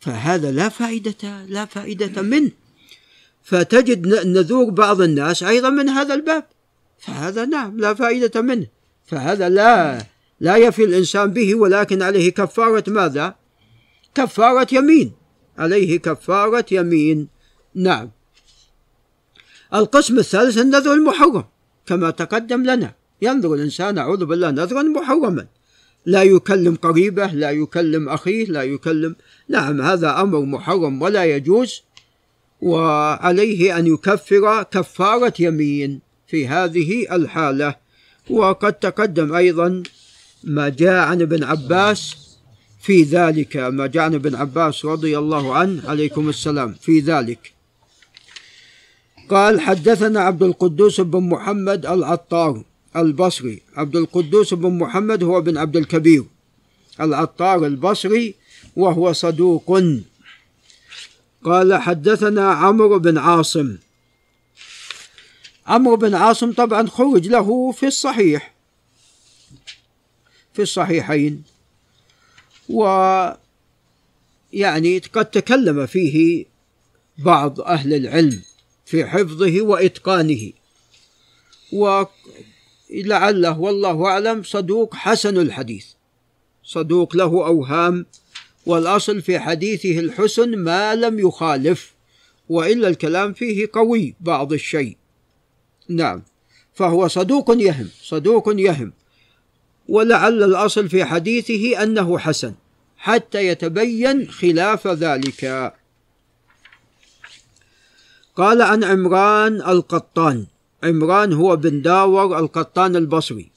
فهذا 0.00 0.52
لا 0.52 0.68
فائدة 0.68 1.44
لا 1.48 1.64
فائدة 1.64 2.22
منه. 2.22 2.50
فتجد 3.42 4.06
نذور 4.26 4.70
بعض 4.70 5.00
الناس 5.00 5.42
أيضا 5.42 5.70
من 5.70 5.88
هذا 5.88 6.14
الباب. 6.14 6.44
فهذا 6.98 7.44
نعم 7.44 7.80
لا 7.80 7.94
فائدة 7.94 8.40
منه. 8.40 8.66
فهذا 9.06 9.48
لا 9.48 9.98
لا 10.40 10.56
يفي 10.56 10.84
الإنسان 10.84 11.30
به 11.30 11.54
ولكن 11.54 12.02
عليه 12.02 12.30
كفارة 12.32 12.84
ماذا؟ 12.90 13.34
كفارة 14.14 14.66
يمين. 14.72 15.12
عليه 15.58 15.98
كفارة 15.98 16.66
يمين. 16.70 17.33
نعم. 17.74 18.10
القسم 19.74 20.18
الثالث 20.18 20.58
النذر 20.58 20.92
المحرم 20.92 21.44
كما 21.86 22.10
تقدم 22.10 22.62
لنا. 22.62 22.94
ينظر 23.22 23.54
الإنسان 23.54 23.98
أعوذ 23.98 24.24
بالله 24.24 24.50
نذرا 24.50 24.82
محرما. 24.82 25.46
لا 26.06 26.22
يكلم 26.22 26.74
قريبه 26.74 27.26
لا 27.26 27.50
يكلم 27.50 28.08
أخيه 28.08 28.46
لا 28.46 28.62
يكلم. 28.62 29.16
نعم 29.48 29.80
هذا 29.80 30.20
أمر 30.20 30.40
محرم 30.40 31.02
ولا 31.02 31.24
يجوز. 31.24 31.82
وعليه 32.60 33.78
أن 33.78 33.86
يكفر 33.86 34.62
كفارة 34.62 35.32
يمين 35.38 36.00
في 36.26 36.48
هذه 36.48 37.14
الحالة. 37.16 37.76
وقد 38.30 38.72
تقدم 38.72 39.34
أيضا 39.34 39.82
ما 40.44 40.68
جاء 40.68 41.06
عن 41.08 41.22
ابن 41.22 41.44
عباس. 41.44 42.16
في 42.80 43.02
ذلك 43.02 43.56
ما 43.56 43.86
جاء 43.86 44.02
عن 44.02 44.14
ابن 44.14 44.34
عباس 44.34 44.84
رضي 44.84 45.18
الله 45.18 45.54
عنه 45.54 45.88
عليكم 45.88 46.28
السلام. 46.28 46.74
في 46.80 47.00
ذلك. 47.00 47.53
قال 49.28 49.60
حدثنا 49.60 50.20
عبد 50.20 50.42
القدوس 50.42 51.00
بن 51.00 51.28
محمد 51.28 51.86
العطار 51.86 52.62
البصري. 52.96 53.62
عبد 53.76 53.96
القدوس 53.96 54.54
بن 54.54 54.78
محمد 54.78 55.22
هو 55.22 55.40
بن 55.40 55.58
عبد 55.58 55.76
الكبير. 55.76 56.24
العطار 57.00 57.66
البصري 57.66 58.34
وهو 58.76 59.12
صدوق. 59.12 59.80
قال 61.44 61.74
حدثنا 61.74 62.48
عمرو 62.52 62.98
بن 62.98 63.18
عاصم. 63.18 63.76
عمرو 65.66 65.96
بن 65.96 66.14
عاصم 66.14 66.52
طبعا 66.52 66.86
خرج 66.86 67.28
له 67.28 67.72
في 67.72 67.86
الصحيح 67.86 68.54
في 70.54 70.62
الصحيحين 70.62 71.42
و 72.68 72.84
يعني 74.52 74.98
قد 74.98 75.24
تكلم 75.24 75.86
فيه 75.86 76.46
بعض 77.18 77.60
أهل 77.60 77.94
العلم. 77.94 78.42
في 78.94 79.06
حفظه 79.06 79.62
وإتقانه. 79.62 80.52
ولعله 81.72 83.60
والله 83.60 84.06
أعلم 84.06 84.42
صدوق 84.42 84.94
حسن 84.94 85.38
الحديث. 85.38 85.86
صدوق 86.64 87.16
له 87.16 87.46
أوهام 87.46 88.06
والأصل 88.66 89.22
في 89.22 89.38
حديثه 89.38 89.98
الحسن 89.98 90.56
ما 90.56 90.94
لم 90.94 91.18
يخالف 91.18 91.92
وإلا 92.48 92.88
الكلام 92.88 93.32
فيه 93.32 93.68
قوي 93.72 94.14
بعض 94.20 94.52
الشيء. 94.52 94.96
نعم 95.88 96.22
فهو 96.74 97.08
صدوق 97.08 97.50
يهم 97.56 97.88
صدوق 98.02 98.52
يهم. 98.60 98.92
ولعل 99.88 100.42
الأصل 100.42 100.88
في 100.88 101.04
حديثه 101.04 101.82
أنه 101.82 102.18
حسن 102.18 102.54
حتى 102.96 103.46
يتبين 103.46 104.30
خلاف 104.30 104.86
ذلك. 104.86 105.72
قال 108.36 108.62
عن 108.62 108.84
عمران 108.84 109.62
القطان. 109.62 110.46
عمران 110.82 111.32
هو 111.32 111.56
بن 111.56 111.82
داور 111.82 112.38
القطان 112.38 112.96
البصري. 112.96 113.50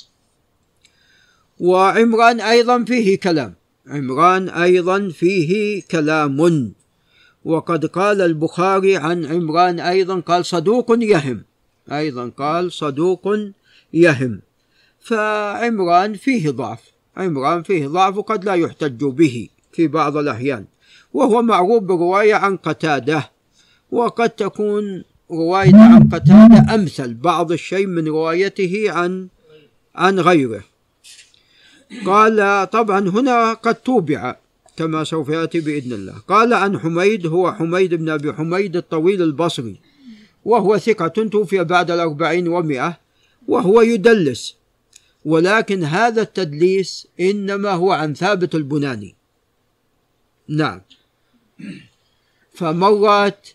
وعمران 1.60 2.42
أيضا 2.42 2.84
فيه 2.84 3.20
كلام. 3.20 3.56
عمران 3.88 4.50
أيضا 4.50 5.10
فيه 5.10 5.84
كلام. 5.92 6.74
وقد 7.46 7.86
قال 7.86 8.22
البخاري 8.22 8.98
عن 8.98 9.26
عمران 9.26 9.80
أيضا 9.80 10.20
قال 10.20 10.46
صدوق 10.46 10.96
يهم. 11.04 11.44
أيضا 11.92 12.30
قال 12.30 12.72
صدوق 12.72 13.28
يهم. 13.94 14.42
فعمران 15.00 16.14
فيه 16.14 16.50
ضعف. 16.50 16.82
عمران 17.18 17.64
فيه 17.64 17.88
ضعف 17.88 18.18
وقد 18.18 18.46
لا 18.46 18.54
يحتج 18.54 19.04
به 19.04 19.50
في 19.72 19.88
بعض 19.88 20.18
الأحيان. 20.18 20.66
وهو 21.14 21.42
معروف 21.42 21.84
برواية 21.84 22.36
عن 22.36 22.58
قتادة. 22.58 23.37
وقد 23.92 24.30
تكون 24.30 25.04
رواية 25.32 25.76
عن 25.76 26.10
قتادة 26.10 26.76
أمثل 26.76 27.14
بعض 27.14 27.52
الشيء 27.52 27.86
من 27.86 28.08
روايته 28.08 28.92
عن 28.92 29.28
عن 29.96 30.20
غيره. 30.20 30.64
قال 32.06 32.70
طبعا 32.70 33.00
هنا 33.00 33.54
قد 33.54 33.76
توبع 33.76 34.36
كما 34.78 35.04
سوف 35.04 35.30
يأتي 35.30 35.60
بإذن 35.60 35.94
الله. 35.94 36.14
قال 36.28 36.54
عن 36.54 36.80
حميد 36.80 37.28
هو 37.28 37.54
حميد 37.54 37.94
بن 37.94 38.10
أبي 38.10 38.34
حميد 38.34 38.76
الطويل 38.76 39.22
البصري 39.22 39.76
وهو 40.46 40.78
ثقة 40.78 41.08
توفي 41.08 41.64
بعد 41.64 41.92
الأربعين 41.92 42.48
ومئة 42.48 42.98
وهو 43.48 43.82
يدلس. 43.82 44.56
ولكن 45.26 45.84
هذا 45.84 46.22
التدليس 46.22 47.08
إنما 47.20 47.72
هو 47.72 47.92
عن 47.92 48.14
ثابت 48.14 48.56
البناني. 48.56 49.16
نعم. 50.48 50.82
فمرات 52.54 53.48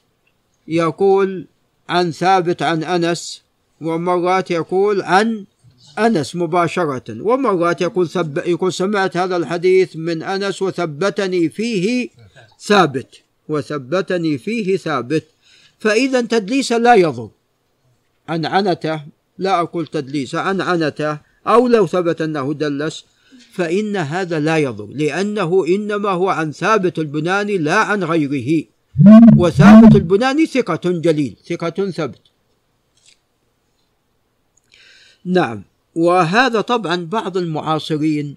يقول 0.72 1.46
عن 1.88 2.10
ثابت 2.10 2.62
عن 2.62 2.84
أنس 2.84 3.42
ومرات 3.80 4.50
يقول 4.50 5.02
عن 5.02 5.44
أنس 5.98 6.36
مباشرة 6.36 7.22
ومرات 7.22 7.80
يقول 7.80 8.08
ثب 8.08 8.38
يقول 8.38 8.72
سمعت 8.72 9.16
هذا 9.16 9.36
الحديث 9.36 9.96
من 9.96 10.22
أنس 10.22 10.62
وثبتني 10.62 11.48
فيه 11.48 12.08
ثابت 12.60 13.22
وثبتني 13.48 14.38
فيه 14.38 14.76
ثابت. 14.76 15.24
فإذا 15.78 16.20
تدليس 16.20 16.72
لا 16.72 16.94
يضر. 16.94 17.30
عن 18.28 18.46
عنته 18.46 19.00
لا 19.38 19.60
أقول 19.60 19.86
تدليس 19.86 20.34
عن 20.34 20.60
عنته 20.60 21.18
أو 21.46 21.68
لو 21.68 21.86
ثبت 21.86 22.20
أنه 22.20 22.54
دلس 22.54 23.04
فإن 23.52 23.96
هذا 23.96 24.40
لا 24.40 24.58
يضر 24.58 24.86
لأنه 24.86 25.66
إنما 25.68 26.10
هو 26.10 26.28
عن 26.28 26.52
ثابت 26.52 26.98
البناني 26.98 27.58
لا 27.58 27.76
عن 27.76 28.04
غيره. 28.04 28.64
وثابت 29.36 29.96
البناني 29.96 30.46
ثقة 30.46 30.90
جليل 30.90 31.36
ثقة 31.48 31.90
ثبت 31.90 32.20
نعم 35.24 35.62
وهذا 35.94 36.60
طبعا 36.60 36.96
بعض 37.04 37.36
المعاصرين 37.36 38.36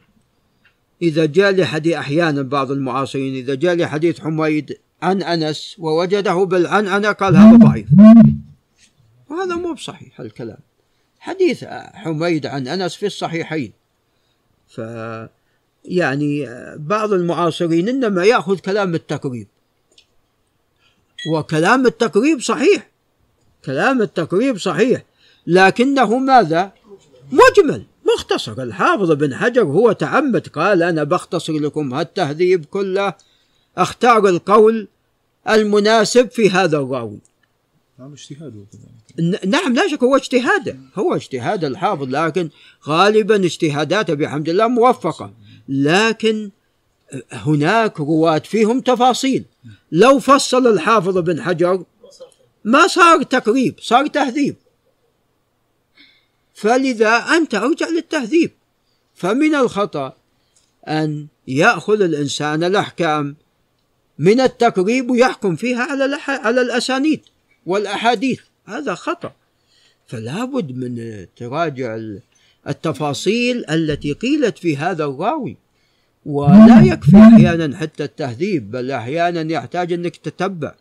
إذا 1.01 1.25
جاء 1.25 1.51
لحديث 1.51 1.93
أحيانا 1.93 2.41
بعض 2.41 2.71
المعاصرين 2.71 3.35
إذا 3.35 3.55
جاء 3.55 3.75
لحديث 3.75 4.19
حميد 4.19 4.77
عن 5.01 5.21
أنس 5.21 5.75
ووجده 5.79 6.43
بالعنعنة 6.43 7.11
قال 7.11 7.35
هذا 7.35 7.57
ضعيف. 7.57 7.87
وهذا 9.29 9.55
مو 9.55 9.73
بصحيح 9.73 10.19
الكلام. 10.19 10.57
حديث 11.19 11.63
حميد 11.93 12.45
عن 12.45 12.67
أنس 12.67 12.95
في 12.95 13.05
الصحيحين. 13.05 13.73
ف 14.67 14.81
يعني 15.85 16.47
بعض 16.77 17.13
المعاصرين 17.13 17.89
إنما 17.89 18.23
يأخذ 18.25 18.59
كلام 18.59 18.95
التقريب. 18.95 19.47
وكلام 21.27 21.85
التقريب 21.85 22.41
صحيح. 22.41 22.89
كلام 23.65 24.01
التقريب 24.01 24.57
صحيح. 24.57 25.03
لكنه 25.47 26.17
ماذا؟ 26.17 26.71
مجمل. 27.31 27.83
مختصر. 28.15 28.63
الحافظ 28.63 29.11
بن 29.11 29.35
حجر 29.35 29.63
هو 29.63 29.91
تعمد 29.91 30.47
قال 30.47 30.83
أنا 30.83 31.03
بختصر 31.03 31.53
لكم 31.53 31.93
هالتهذيب 31.93 32.65
كله. 32.65 33.13
أختار 33.77 34.27
القول 34.29 34.87
المناسب 35.49 36.29
في 36.29 36.49
هذا 36.49 36.77
الراوي 36.77 37.19
نعم 37.99 38.13
اجتهاده 38.13 38.65
نعم 39.45 39.73
لا 39.73 39.87
شك 39.87 40.03
هو 40.03 40.15
اجتهاده. 40.15 40.77
هو 40.95 41.15
اجتهاد 41.15 41.63
الحافظ 41.63 42.09
لكن 42.09 42.49
غالبا 42.87 43.35
اجتهاداته 43.35 44.13
بحمد 44.13 44.49
الله 44.49 44.67
موفقة. 44.67 45.33
لكن 45.69 46.49
هناك 47.31 47.99
رواة 47.99 48.39
فيهم 48.39 48.81
تفاصيل. 48.81 49.45
لو 49.91 50.19
فصل 50.19 50.67
الحافظ 50.67 51.17
بن 51.17 51.41
حجر 51.41 51.83
ما 52.63 52.87
صار 52.87 53.23
تقريب 53.23 53.75
صار 53.81 54.07
تهذيب. 54.07 54.55
فلذا 56.53 57.17
أنت 57.17 57.55
أرجع 57.55 57.87
للتهذيب. 57.87 58.51
فمن 59.15 59.55
الخطأ 59.55 60.13
أن 60.87 61.27
يأخذ 61.47 62.01
الإنسان 62.01 62.63
الأحكام 62.63 63.35
من 64.19 64.39
التقريب 64.39 65.09
ويحكم 65.09 65.55
فيها 65.55 65.83
على 65.83 66.19
على 66.27 66.61
الأسانيد 66.61 67.21
والأحاديث. 67.65 68.39
هذا 68.65 68.95
خطأ. 68.95 69.33
فلا 70.07 70.45
بد 70.45 70.71
من 70.71 71.25
تراجع 71.35 71.99
التفاصيل 72.67 73.69
التي 73.69 74.13
قيلت 74.13 74.57
في 74.57 74.77
هذا 74.77 75.05
الراوي. 75.05 75.57
ولا 76.25 76.81
يكفي 76.85 77.17
أحيانا 77.17 77.77
حتى 77.77 78.03
التهذيب 78.03 78.71
بل 78.71 78.91
أحيانا 78.91 79.53
يحتاج 79.53 79.93
أنك 79.93 80.15
تتبع. 80.15 80.75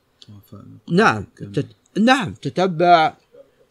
نعم 0.92 1.26
تت... 1.54 1.66
نعم 2.00 2.34
تتبع 2.34 3.14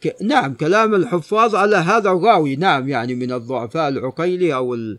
ك... 0.01 0.15
نعم 0.21 0.53
كلام 0.53 0.95
الحفاظ 0.95 1.55
على 1.55 1.75
هذا 1.75 2.09
الراوي. 2.11 2.55
نعم 2.55 2.89
يعني 2.89 3.15
من 3.15 3.31
الضعفاء 3.31 3.89
العقيلي 3.89 4.53
أو 4.53 4.75
ال... 4.75 4.97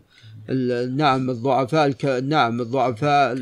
نعم 0.97 1.29
الضعفاء 1.29 1.85
الك... 1.85 2.05
نعم 2.05 2.61
الضعفاء 2.61 3.33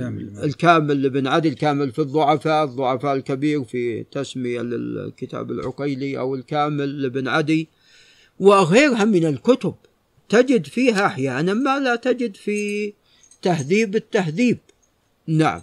الكامل 0.44 1.02
لابن 1.02 1.28
عدي 1.28 1.50
الكامل 1.50 1.92
في 1.92 2.00
الضعفاء 2.00 2.64
الضعفاء 2.64 3.16
الكبير 3.16 3.64
في 3.64 4.04
تسمية 4.04 4.62
للكتاب 4.62 5.52
العقيلي 5.52 6.20
أو 6.20 6.36
الكامل 6.36 7.02
لابن 7.02 7.28
عدي. 7.28 7.68
وغيرها 8.40 9.06
من 9.06 9.26
الكتب 9.26 9.76
تجد 10.30 10.66
فيها 10.66 11.06
أحيانا 11.06 11.54
ما 11.54 11.80
لا 11.80 11.96
تجد 11.96 12.36
في 12.36 12.94
تهذيب 13.44 13.96
التهذيب 13.96 14.58
نعم. 15.28 15.62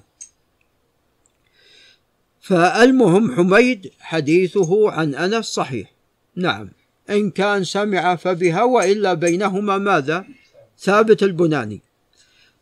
فالمهم 2.41 3.35
حميد 3.35 3.91
حديثه 4.01 4.91
عن 4.91 5.14
أنس 5.14 5.47
صحيح. 5.47 5.93
نعم. 6.37 6.68
إن 7.11 7.31
كان 7.31 7.64
سمع 7.64 8.16
فبها 8.16 8.62
وإلا 8.62 9.14
بينهما 9.14 9.78
ماذا؟ 9.78 10.24
ثابت 10.78 11.22
البناني. 11.22 11.81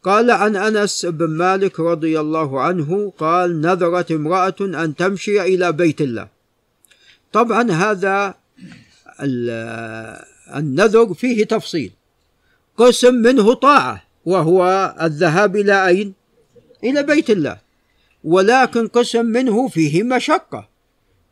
قال 0.03 0.31
عن 0.31 0.57
أنس 0.57 1.07
بن 1.07 1.31
مالك 1.31 1.81
رضي 1.81 2.21
الله 2.21 2.61
عنه 2.61 3.13
قال 3.19 3.61
نذرت 3.61 4.13
امرأة 4.13 4.57
أن 4.61 4.97
تمشي 4.97 5.41
إلى 5.43 5.73
بيت 5.73 6.01
الله. 6.01 6.29
طبعا 7.33 7.71
هذا 7.71 8.35
النذر 10.57 11.15
فيه 11.15 11.45
تفصيل. 11.45 11.93
قسم 12.77 13.15
منه 13.15 13.55
طاعة. 13.55 14.08
وهو 14.29 14.61
الذهاب 15.03 15.57
إلى 15.57 15.87
أين؟ 15.87 16.15
إلى 16.85 17.03
بيت 17.03 17.31
الله. 17.31 17.59
ولكن 18.25 18.87
قسم 18.89 19.27
منه 19.27 19.69
فيه 19.69 20.03
مشقة. 20.03 20.69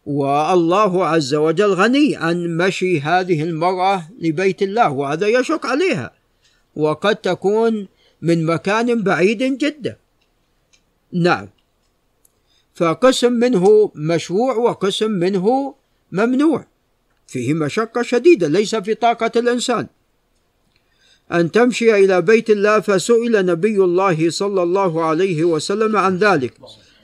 والله 0.06 1.06
عز 1.06 1.34
وجل 1.34 1.72
غني 1.74 2.16
عن 2.16 2.56
مشي 2.56 3.00
هذه 3.00 3.42
المرأة 3.42 4.08
لبيت 4.20 4.62
الله 4.62 4.90
وهذا 4.90 5.26
يشق 5.26 5.66
عليها. 5.66 6.10
وقد 6.76 7.16
تكون 7.16 7.88
من 8.22 8.46
مكان 8.46 9.02
بعيد 9.02 9.42
جدا. 9.58 9.96
نعم. 11.12 11.48
فقسم 12.74 13.32
منه 13.32 13.90
مشروع 13.94 14.54
وقسم 14.56 15.10
منه 15.10 15.74
ممنوع. 16.12 16.66
فيه 17.26 17.54
مشقة 17.54 18.02
شديدة 18.02 18.48
ليس 18.48 18.74
في 18.74 18.94
طاقة 18.94 19.32
الإنسان. 19.36 19.86
أن 21.32 21.50
تمشي 21.50 21.94
إلى 22.04 22.22
بيت 22.22 22.50
الله 22.50 22.80
فسئل 22.80 23.46
نبي 23.46 23.76
الله 23.84 24.30
صلى 24.30 24.62
الله 24.62 25.04
عليه 25.04 25.44
وسلم 25.44 25.96
عن 25.96 26.16
ذلك 26.16 26.54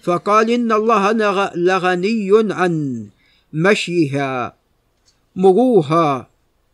فقال 0.02 0.50
إن 0.50 0.72
الله 0.72 1.12
لغني 1.54 2.30
عن 2.34 3.06
مشيها 3.52 4.56
مروها 5.36 6.28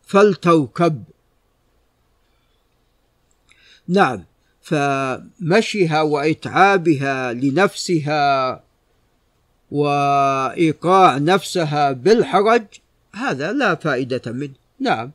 فلتركب. 0.07 1.03
نعم 3.87 4.23
فمشيها 4.61 6.01
وإتعابها 6.01 7.33
لنفسها 7.33 8.63
وإيقاع 9.71 11.17
نفسها 11.17 11.91
بالحرج 11.91 12.65
هذا 13.13 13.51
لا 13.51 13.75
فائدة 13.75 14.31
منه. 14.31 14.53
نعم. 14.79 15.11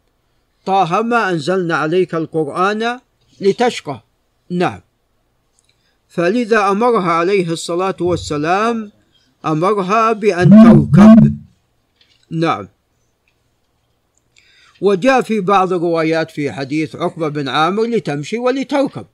طه 0.66 1.02
ما 1.02 1.30
أنزلنا 1.30 1.76
عليك 1.76 2.14
القرآن 2.14 3.00
لتشقى. 3.40 4.00
نعم. 4.50 4.80
فلذا 6.08 6.70
أمرها 6.70 7.12
عليه 7.12 7.52
الصلاة 7.52 7.96
والسلام 8.00 8.92
أمرها 9.46 10.12
بأن 10.12 10.50
تركب. 10.50 11.36
نعم. 12.30 12.68
وجاء 14.80 15.22
في 15.22 15.40
بعض 15.40 15.72
الروايات 15.72 16.30
في 16.30 16.52
حديث 16.52 16.96
عقبة 16.96 17.28
بن 17.28 17.48
عامر 17.48 17.82
لتمشي 17.82 18.38
ولتركب. 18.38 19.06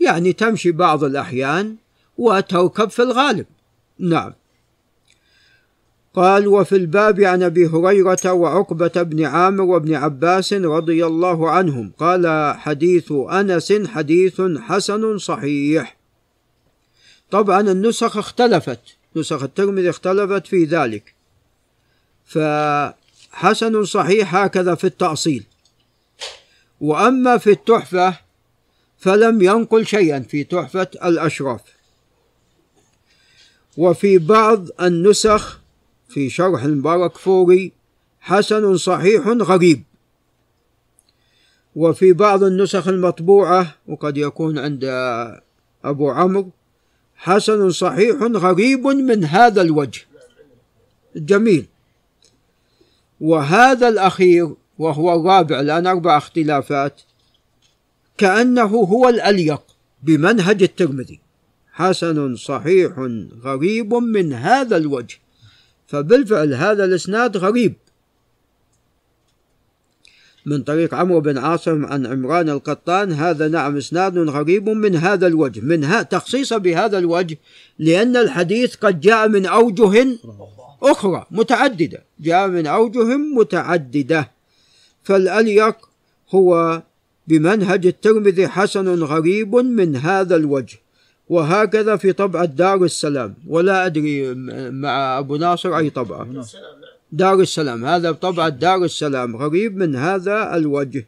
يعني 0.00 0.32
تمشي 0.32 0.72
بعض 0.72 1.04
الأحيان 1.04 1.76
وتركب 2.18 2.90
في 2.90 3.02
الغالب. 3.02 3.46
نعم. 3.98 4.32
قال 6.14 6.48
وفي 6.48 6.76
الباب 6.76 7.20
عن 7.20 7.42
أبي 7.42 7.66
هريرة 7.66 8.32
وعقبة 8.32 9.02
بن 9.02 9.24
عامر 9.24 9.62
وابن 9.62 9.94
عباس 9.94 10.52
رضي 10.52 11.06
الله 11.06 11.50
عنهم. 11.50 11.92
قال 11.98 12.54
حديث 12.58 13.12
أنس 13.12 13.72
حديث 13.86 14.40
حسن 14.40 15.18
صحيح. 15.18 15.96
طبعا 17.30 17.60
النسخ 17.60 18.16
اختلفت. 18.16 18.80
نسخ 19.16 19.42
الترمذي 19.42 19.90
اختلفت 19.90 20.46
في 20.46 20.64
ذلك. 20.64 21.14
فحسن 22.24 23.84
صحيح 23.84 24.34
هكذا 24.34 24.74
في 24.74 24.84
التأصيل. 24.84 25.44
وأما 26.80 27.38
في 27.38 27.50
التحفة 27.50 28.18
فلم 28.98 29.42
ينقل 29.42 29.86
شيئا 29.86 30.20
في 30.20 30.44
تحفة 30.44 30.88
الأشراف. 31.04 31.60
وفي 33.76 34.18
بعض 34.18 34.66
النسخ 34.80 35.61
في 36.12 36.30
شرح 36.30 36.64
المبارك 36.64 37.16
فوري 37.16 37.72
حسن 38.20 38.76
صحيح 38.76 39.26
غريب. 39.26 39.82
وفي 41.76 42.12
بعض 42.12 42.42
النسخ 42.42 42.88
المطبوعة 42.88 43.74
وقد 43.88 44.16
يكون 44.16 44.58
عند 44.58 44.84
أبو 45.84 46.10
عمرو 46.10 46.50
حسن 47.16 47.70
صحيح 47.70 48.22
غريب 48.22 48.86
من 48.86 49.24
هذا 49.24 49.62
الوجه. 49.62 50.00
جميل. 51.16 51.66
وهذا 53.20 53.88
الأخير 53.88 54.54
وهو 54.78 55.20
الرابع 55.20 55.60
الآن 55.60 55.86
أربع 55.86 56.16
اختلافات 56.16 57.02
كأنه 58.18 58.62
هو 58.62 59.08
الأليق 59.08 59.62
بمنهج 60.02 60.62
الترمذي. 60.62 61.20
حسن 61.72 62.36
صحيح 62.36 62.92
غريب 63.42 63.94
من 63.94 64.32
هذا 64.32 64.76
الوجه. 64.76 65.21
فبالفعل 65.92 66.54
هذا 66.54 66.84
الإسناد 66.84 67.36
غريب. 67.36 67.74
من 70.46 70.62
طريق 70.62 70.94
عمرو 70.94 71.20
بن 71.20 71.38
عاصم 71.38 71.86
عن 71.86 72.06
عمران 72.06 72.48
القطان 72.48 73.12
هذا 73.12 73.48
نعم 73.48 73.76
إسناد 73.76 74.18
غريب 74.18 74.68
من 74.68 74.96
هذا 74.96 75.26
الوجه 75.26 75.60
من 75.60 75.84
ها 75.84 76.02
تخصيصه 76.02 76.56
بهذا 76.56 76.98
الوجه 76.98 77.38
لأن 77.78 78.16
الحديث 78.16 78.74
قد 78.74 79.00
جاء 79.00 79.28
من 79.28 79.46
أوجه 79.46 80.18
أخرى 80.82 81.26
متعددة 81.30 82.02
جاء 82.20 82.48
من 82.48 82.66
أوجه 82.66 83.16
متعددة. 83.16 84.30
فالأليق 85.02 85.76
هو 86.30 86.82
بمنهج 87.28 87.86
الترمذي 87.86 88.48
حسن 88.48 89.02
غريب 89.02 89.54
من 89.54 89.96
هذا 89.96 90.36
الوجه. 90.36 90.78
وهكذا 91.28 91.96
في 91.96 92.12
طبعة 92.12 92.44
دار 92.44 92.84
السلام. 92.84 93.34
ولا 93.46 93.86
أدري 93.86 94.34
مع 94.70 95.18
أبو 95.18 95.36
ناصر 95.36 95.76
أي 95.76 95.90
طبعة 95.90 96.28
دار 97.12 97.40
السلام. 97.40 97.84
هذا 97.84 98.12
طبعة 98.12 98.48
دار 98.48 98.84
السلام. 98.84 99.36
غريب 99.36 99.76
من 99.76 99.96
هذا 99.96 100.56
الوجه. 100.56 101.06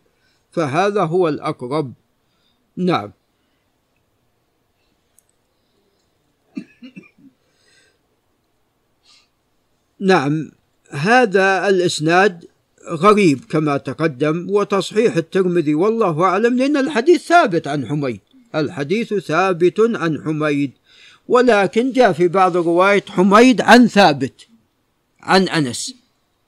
فهذا 0.53 1.03
هو 1.03 1.29
الأقرب. 1.29 1.93
نعم. 2.77 3.13
نعم. 10.01 10.51
هذا 10.91 11.69
الإسناد 11.69 12.45
غريب 12.89 13.45
كما 13.45 13.77
تقدم 13.77 14.47
وتصحيح 14.51 15.17
الترمذي 15.17 15.75
والله 15.75 16.23
أعلم 16.23 16.57
لأن 16.57 16.77
الحديث 16.77 17.27
ثابت 17.27 17.69
عن 17.69 17.87
حميد. 17.87 18.21
الحديث 18.55 19.15
ثابت 19.15 19.81
عن 19.81 20.23
حميد 20.25 20.71
ولكن 21.29 21.93
جاء 21.93 22.13
في 22.13 22.29
بعض 22.29 22.57
رواية 22.57 23.05
حميد 23.09 23.61
عن 23.61 23.87
ثابت 23.87 24.47
عن 25.21 25.49
أنس. 25.49 25.95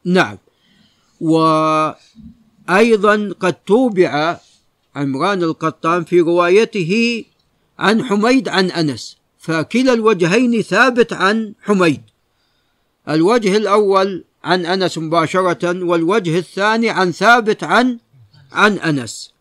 نعم. 0.05 0.39
وأيضا 1.21 1.97
قد 3.41 3.55
توبع 3.67 4.39
عمران 4.97 5.43
القطان 5.43 6.05
في 6.05 6.21
روايته 6.21 7.25
عن 7.79 8.05
حميد 8.05 8.49
عن 8.49 8.71
أنس 8.71 9.17
فكلا 9.39 9.93
الوجهين 9.93 10.63
ثابت 10.63 11.13
عن 11.13 11.53
حميد. 11.63 12.03
الوجه 13.09 13.57
الأول 13.57 14.25
عن 14.45 14.67
أنس 14.67 14.99
مباشرة 14.99 15.85
والوجه 15.85 16.39
الثاني 16.39 16.91
عن 16.91 17.13
ثابت 17.13 17.65
عن 17.65 17.99
عن 18.53 18.79
أنس. 18.79 19.33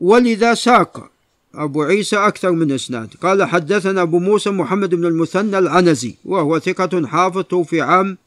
ولذا 0.00 0.54
ساق. 0.54 1.10
أبو 1.56 1.82
عيسى 1.82 2.16
أكثر 2.16 2.52
من 2.52 2.72
إسناد. 2.72 3.14
قال 3.22 3.44
حدثنا 3.44 4.02
أبو 4.02 4.18
موسى 4.18 4.50
محمد 4.50 4.94
بن 4.94 5.04
المثنى 5.04 5.58
العنزي 5.58 6.14
وهو 6.24 6.58
ثقة 6.58 7.06
حافظ 7.06 7.42
توفي 7.42 7.80
عام 7.80 8.18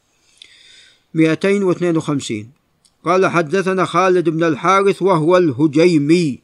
252 1.13 2.49
قال 3.05 3.27
حدثنا 3.27 3.86
خالد 3.86 4.30
بن 4.30 4.43
الحارث 4.43 5.01
وهو 5.01 5.38
الهجيمي 5.38 6.39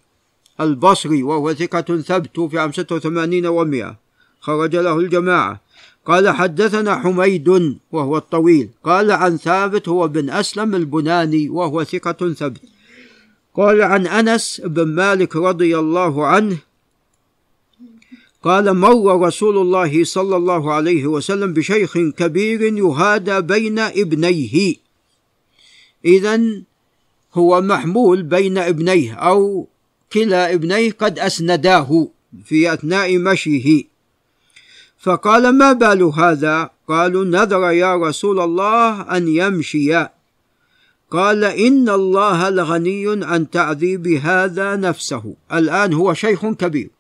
البصري 0.60 1.24
وهو 1.24 1.54
ثقة 1.54 2.02
ثبت 2.02 2.40
في 2.40 2.60
عام 2.60 2.72
86 2.72 3.44
و100 3.44 3.96
خرج 4.40 4.76
له 4.76 5.00
الجماعة. 5.00 5.62
قال 6.06 6.30
حدثنا 6.30 6.96
حميد 6.96 7.78
وهو 7.92 8.18
الطويل. 8.18 8.70
قال 8.84 9.12
عن 9.12 9.38
ثابت 9.38 9.90
هو 9.90 10.08
بن 10.08 10.30
أسلم 10.30 10.76
البناني 10.76 11.50
وهو 11.50 11.84
ثقة 11.84 12.34
ثبت. 12.34 12.62
قال 13.56 13.82
عن 13.82 14.08
أنس 14.08 14.62
بن 14.66 14.88
مالك 14.88 15.36
رضي 15.36 15.80
الله 15.80 16.26
عنه 16.28 16.58
قال 18.46 18.74
مر 18.74 19.22
رسول 19.28 19.58
الله 19.58 20.04
صلى 20.04 20.36
الله 20.36 20.74
عليه 20.74 21.08
وسلم 21.08 21.54
بشيخ 21.54 21.98
كبير 21.98 22.62
يهادى 22.62 23.42
بين 23.42 23.80
ابنيه. 23.80 24.76
اذا 26.06 26.42
هو 27.34 27.62
محمول 27.62 28.24
بين 28.24 28.58
ابنيه 28.58 29.14
أو 29.14 29.68
كلا 30.14 30.54
ابنيه 30.54 30.92
قد 30.92 31.20
أسنداه 31.20 32.08
في 32.46 32.74
أثناء 32.74 33.18
مشيه. 33.18 33.84
فقال 35.00 35.58
ما 35.58 35.74
بال 35.74 36.04
هذا؟ 36.04 36.70
قالوا 36.88 37.26
نذر 37.26 37.72
يا 37.72 37.96
رسول 37.96 38.40
الله 38.40 39.02
أن 39.18 39.28
يمشي. 39.28 40.08
قال 41.12 41.44
إن 41.44 41.90
الله 41.90 42.50
لغني 42.50 43.26
عن 43.26 43.50
تعذيب 43.50 44.08
هذا 44.08 44.76
نفسه. 44.76 45.34
الآن 45.54 45.94
هو 45.94 46.14
شيخ 46.14 46.46
كبير. 46.46 46.95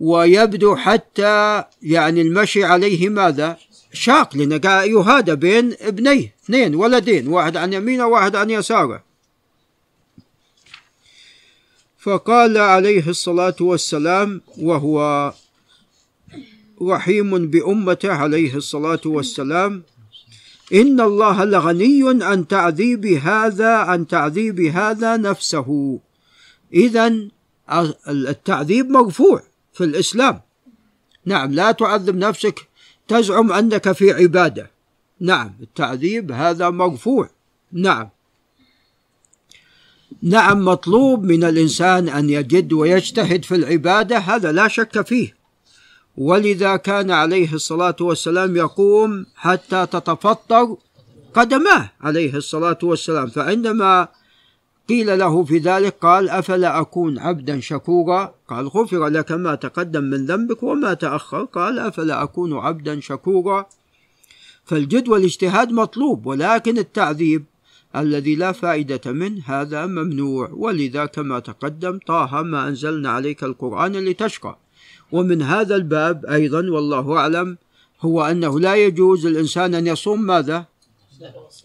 ويبدو 0.00 0.76
حتى 0.76 1.64
يعني 1.82 2.20
المشي 2.20 2.64
عليه 2.64 3.08
ماذا؟ 3.08 3.56
شاق 3.92 4.36
لأنه 4.36 4.82
يهادى 4.82 5.34
بين 5.34 5.76
ابنيه 5.80 6.34
اثنين 6.44 6.74
ولدين 6.74 7.28
واحد 7.28 7.56
عن 7.56 7.72
يمينه 7.72 8.06
وواحد 8.06 8.36
عن 8.36 8.50
يساره. 8.50 9.02
فقال 11.98 12.58
عليه 12.58 13.08
الصلاة 13.08 13.56
والسلام 13.60 14.40
وهو 14.58 15.32
رحيم 16.82 17.50
بأمته 17.50 18.12
عليه 18.12 18.54
الصلاة 18.54 19.00
والسلام 19.06 19.82
إن 20.74 21.00
الله 21.00 21.44
لغني 21.44 22.24
عن 22.24 22.48
تعذيب 22.48 23.06
هذا 23.06 23.74
عن 23.74 24.06
تعذيب 24.06 24.60
هذا 24.60 25.16
نفسه. 25.16 26.00
إذا 26.74 27.28
التعذيب 28.08 28.90
مرفوع. 28.90 29.49
في 29.80 29.86
الإسلام. 29.86 30.40
نعم 31.24 31.52
لا 31.52 31.72
تعذب 31.72 32.16
نفسك 32.16 32.68
تزعم 33.08 33.52
أنك 33.52 33.92
في 33.92 34.12
عبادة. 34.12 34.70
نعم 35.20 35.54
التعذيب 35.62 36.32
هذا 36.32 36.70
مرفوع 36.70 37.30
نعم. 37.72 38.08
نعم 40.22 40.64
مطلوب 40.64 41.24
من 41.24 41.44
الإنسان 41.44 42.08
أن 42.08 42.30
يجد 42.30 42.72
ويجتهد 42.72 43.44
في 43.44 43.54
العبادة 43.54 44.18
هذا 44.18 44.52
لا 44.52 44.68
شك 44.68 45.06
فيه. 45.06 45.34
ولذا 46.16 46.76
كان 46.76 47.10
عليه 47.10 47.54
الصلاة 47.54 47.96
والسلام 48.00 48.56
يقوم 48.56 49.26
حتى 49.34 49.86
تتفطر 49.86 50.76
قدماه 51.34 51.90
عليه 52.00 52.34
الصلاة 52.34 52.78
والسلام. 52.82 53.26
فعندما 53.26 54.08
قيل 54.88 55.18
له 55.18 55.44
في 55.44 55.58
ذلك 55.58 55.96
قال 56.00 56.28
أفلا 56.28 56.80
أكون 56.80 57.18
عبدا 57.18 57.60
شكورا؟ 57.60 58.34
قال 58.48 58.68
غفر 58.68 59.06
لك 59.06 59.32
ما 59.32 59.54
تقدم 59.54 60.04
من 60.04 60.26
ذنبك 60.26 60.62
وما 60.62 60.94
تأخر. 60.94 61.44
قال 61.44 61.78
أفلا 61.78 62.22
أكون 62.22 62.58
عبدا 62.58 63.00
شكورا؟ 63.00 63.66
فالجد 64.64 65.08
والاجتهاد 65.08 65.72
مطلوب 65.72 66.26
ولكن 66.26 66.78
التعذيب 66.78 67.44
الذي 67.96 68.34
لا 68.34 68.52
فائدة 68.52 69.12
منه 69.12 69.42
هذا 69.46 69.86
ممنوع. 69.86 70.50
ولذا 70.52 71.06
كما 71.06 71.38
تقدم 71.38 71.98
طه 72.06 72.42
ما 72.42 72.68
أنزلنا 72.68 73.10
عليك 73.10 73.44
القرآن 73.44 73.92
لتشقى. 73.92 74.58
ومن 75.12 75.42
هذا 75.42 75.76
الباب 75.76 76.26
أيضا 76.26 76.70
والله 76.70 77.16
أعلم 77.16 77.58
هو 78.00 78.22
أنه 78.22 78.60
لا 78.60 78.74
يجوز 78.74 79.26
الإنسان 79.26 79.74
أن 79.74 79.86
يصوم 79.86 80.22
ماذا؟ 80.22 80.64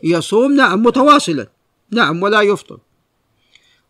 يصوم 0.04 0.54
نعم 0.54 0.84
متواصلا 0.84 1.48
نعم 1.92 2.24
ولا 2.24 2.42
يفطر. 2.42 2.80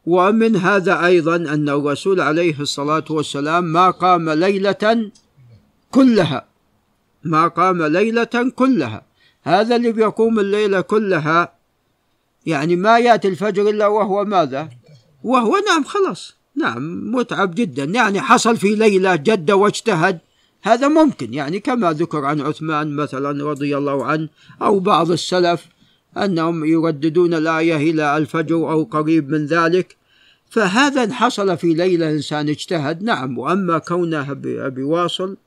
ومن 0.05 0.55
هذا 0.55 1.05
أيضا 1.05 1.35
أن 1.35 1.69
الرسول 1.69 2.21
عليه 2.21 2.59
الصلاة 2.59 3.05
والسلام 3.09 3.63
ما 3.63 3.89
قام 3.89 4.29
ليلة 4.29 5.11
كلها 5.91 6.45
ما 7.23 7.47
قام 7.47 7.83
ليلة 7.83 8.51
كلها. 8.55 9.05
هذا 9.43 9.75
اللي 9.75 9.91
بيقوم 9.91 10.39
الليلة 10.39 10.81
كلها 10.81 11.53
يعني 12.45 12.75
ما 12.75 12.99
يأتي 12.99 13.27
الفجر 13.27 13.69
إلا 13.69 13.87
وهو 13.87 14.25
ماذا؟ 14.25 14.69
وهو 15.23 15.57
نعم 15.67 15.83
خلاص 15.83 16.35
نعم 16.55 17.11
متعب 17.15 17.55
جدا. 17.55 17.83
يعني 17.83 18.21
حصل 18.21 18.57
في 18.57 18.75
ليلة 18.75 19.15
جد 19.15 19.51
واجتهد 19.51 20.19
هذا 20.61 20.87
ممكن. 20.87 21.33
يعني 21.33 21.59
كما 21.59 21.93
ذكر 21.93 22.25
عن 22.25 22.41
عثمان 22.41 22.95
مثلا 22.95 23.49
رضي 23.49 23.77
الله 23.77 24.05
عنه 24.05 24.29
أو 24.61 24.79
بعض 24.79 25.11
السلف 25.11 25.67
أنهم 26.17 26.65
يرددون 26.65 27.33
الآية 27.33 27.75
إلى 27.75 28.17
الفجر 28.17 28.55
أو 28.55 28.83
قريب 28.83 29.29
من 29.29 29.45
ذلك 29.45 29.97
فهذا 30.49 31.03
إن 31.03 31.13
حصل 31.13 31.57
في 31.57 31.73
ليلة 31.73 32.09
إنسان 32.09 32.49
اجتهد. 32.49 33.03
نعم 33.03 33.37
وأما 33.37 33.77
كونه 33.77 34.33
بواصل 34.69 35.37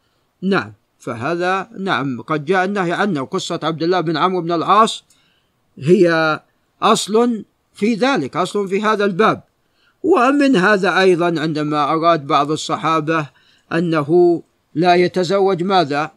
نعم 0.43 0.73
فهذا 0.99 1.69
نعم 1.79 2.21
قد 2.21 2.45
جاء 2.45 2.65
النهي 2.65 2.93
عنه. 2.93 3.25
قصة 3.25 3.61
عبد 3.63 3.83
الله 3.83 4.01
بن 4.01 4.17
عمرو 4.17 4.41
بن 4.41 4.53
العاص 4.53 5.05
هي 5.79 6.41
أصل 6.83 7.45
في 7.75 7.95
ذلك 7.95 8.37
أصل 8.37 8.69
في 8.69 8.83
هذا 8.83 9.05
الباب. 9.05 9.43
ومن 10.03 10.57
هذا 10.57 11.01
أيضا 11.01 11.41
عندما 11.41 11.93
أراد 11.93 12.27
بعض 12.27 12.51
الصحابة 12.51 13.27
أنه 13.73 14.43
لا 14.75 14.95
يتزوج 14.95 15.63
ماذا؟ 15.63 16.11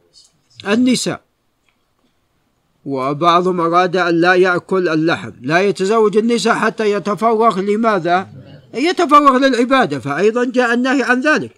النساء. 0.68 1.22
وبعضهم 2.86 3.62
أراد 3.62 3.98
أن 3.98 4.22
لا 4.22 4.34
يأكل 4.34 4.90
اللحم 4.90 5.32
لا 5.42 5.60
يتزوج 5.60 6.18
النساء 6.18 6.54
حتى 6.54 6.92
يتفرغ. 6.92 7.60
لماذا؟ 7.60 8.28
يتفرغ 8.74 9.38
للعبادة 9.38 10.00
فأيضا 10.00 10.46
جاء 10.46 10.74
النهي 10.74 11.04
عن 11.04 11.22
ذلك. 11.22 11.52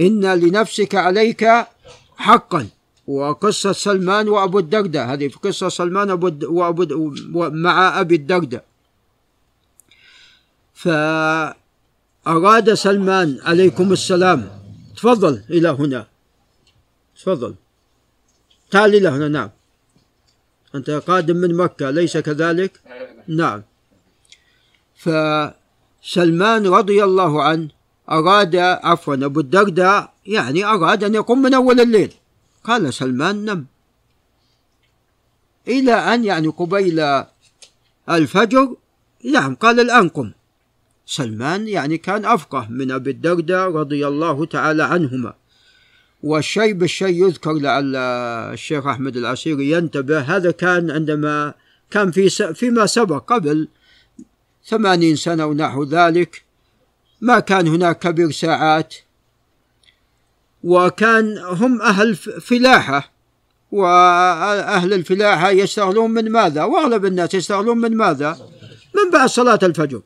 إن 0.00 0.34
لنفسك 0.34 0.94
عليك 0.94 1.48
حقا. 2.16 2.66
وقصة 3.06 3.72
سلمان 3.72 4.28
وأبو 4.28 4.58
الدرداء 4.58 5.06
هذه 5.06 5.28
في 5.28 5.36
قصة 5.36 5.68
سلمان 5.68 6.10
وأبو 6.42 7.14
مع 7.50 8.00
أبي 8.00 8.14
الدرداء. 8.14 8.64
فأراد 10.74 11.54
سلمان 12.74 13.38
عليكم 13.42 13.92
السلام. 13.92 14.48
تفضل 14.96 15.42
إلى 15.50 15.68
هنا. 15.68 16.06
تفضل. 17.16 17.54
تعال 18.70 18.94
إلى 18.94 19.08
هنا 19.08 19.28
نعم. 19.28 19.50
أنت 20.74 20.90
قادم 20.90 21.36
من 21.36 21.54
مكة 21.54 21.90
ليس 21.90 22.18
كذلك؟ 22.18 22.80
نعم. 23.28 23.62
فسلمان 24.96 26.66
رضي 26.66 27.04
الله 27.04 27.42
عنه 27.42 27.68
أراد 28.10 28.56
عفوا 28.56 29.14
أبو 29.14 29.40
الدرداء 29.40 30.12
يعني 30.26 30.64
أراد 30.64 31.04
أن 31.04 31.14
يقوم 31.14 31.42
من 31.42 31.54
أول 31.54 31.80
الليل. 31.80 32.12
قال 32.64 32.94
سلمان 32.94 33.44
نم. 33.44 33.66
إلى 35.68 35.92
أن 35.92 36.24
يعني 36.24 36.48
قبيل 36.48 37.24
الفجر 38.10 38.76
نعم 39.32 39.54
قال 39.54 39.80
الآن 39.80 40.08
قم. 40.08 40.32
سلمان 41.06 41.68
يعني 41.68 41.98
كان 41.98 42.24
أفقه 42.24 42.66
من 42.70 42.90
أبي 42.90 43.10
الدرداء 43.10 43.70
رضي 43.70 44.06
الله 44.06 44.44
تعالى 44.46 44.82
عنهما. 44.82 45.34
والشيء 46.22 46.72
بالشيء 46.72 47.26
يذكر 47.26 47.52
لعل 47.52 47.96
الشيخ 47.96 48.86
أحمد 48.86 49.16
العسيري 49.16 49.70
ينتبه. 49.70 50.20
هذا 50.20 50.50
كان 50.50 50.90
عندما 50.90 51.54
كان 51.90 52.10
في 52.10 52.54
فيما 52.54 52.86
سبق 52.86 53.32
قبل 53.32 53.68
ثمانين 54.66 55.16
سنة 55.16 55.46
ونحو 55.46 55.84
ذلك 55.84 56.42
ما 57.20 57.40
كان 57.40 57.68
هناك 57.68 57.98
كبير 57.98 58.30
ساعات 58.30 58.94
وكان 60.64 61.38
هم 61.38 61.82
أهل 61.82 62.16
فلاحة 62.16 63.12
وأهل 63.72 64.92
الفلاحة 64.92 65.50
يشتغلون 65.50 66.10
من 66.10 66.32
ماذا؟ 66.32 66.64
وأغلب 66.64 67.04
الناس 67.04 67.34
يشتغلون 67.34 67.78
من 67.78 67.96
ماذا؟ 67.96 68.38
من 68.94 69.10
بعد 69.12 69.28
صلاة 69.28 69.58
الفجر. 69.62 70.02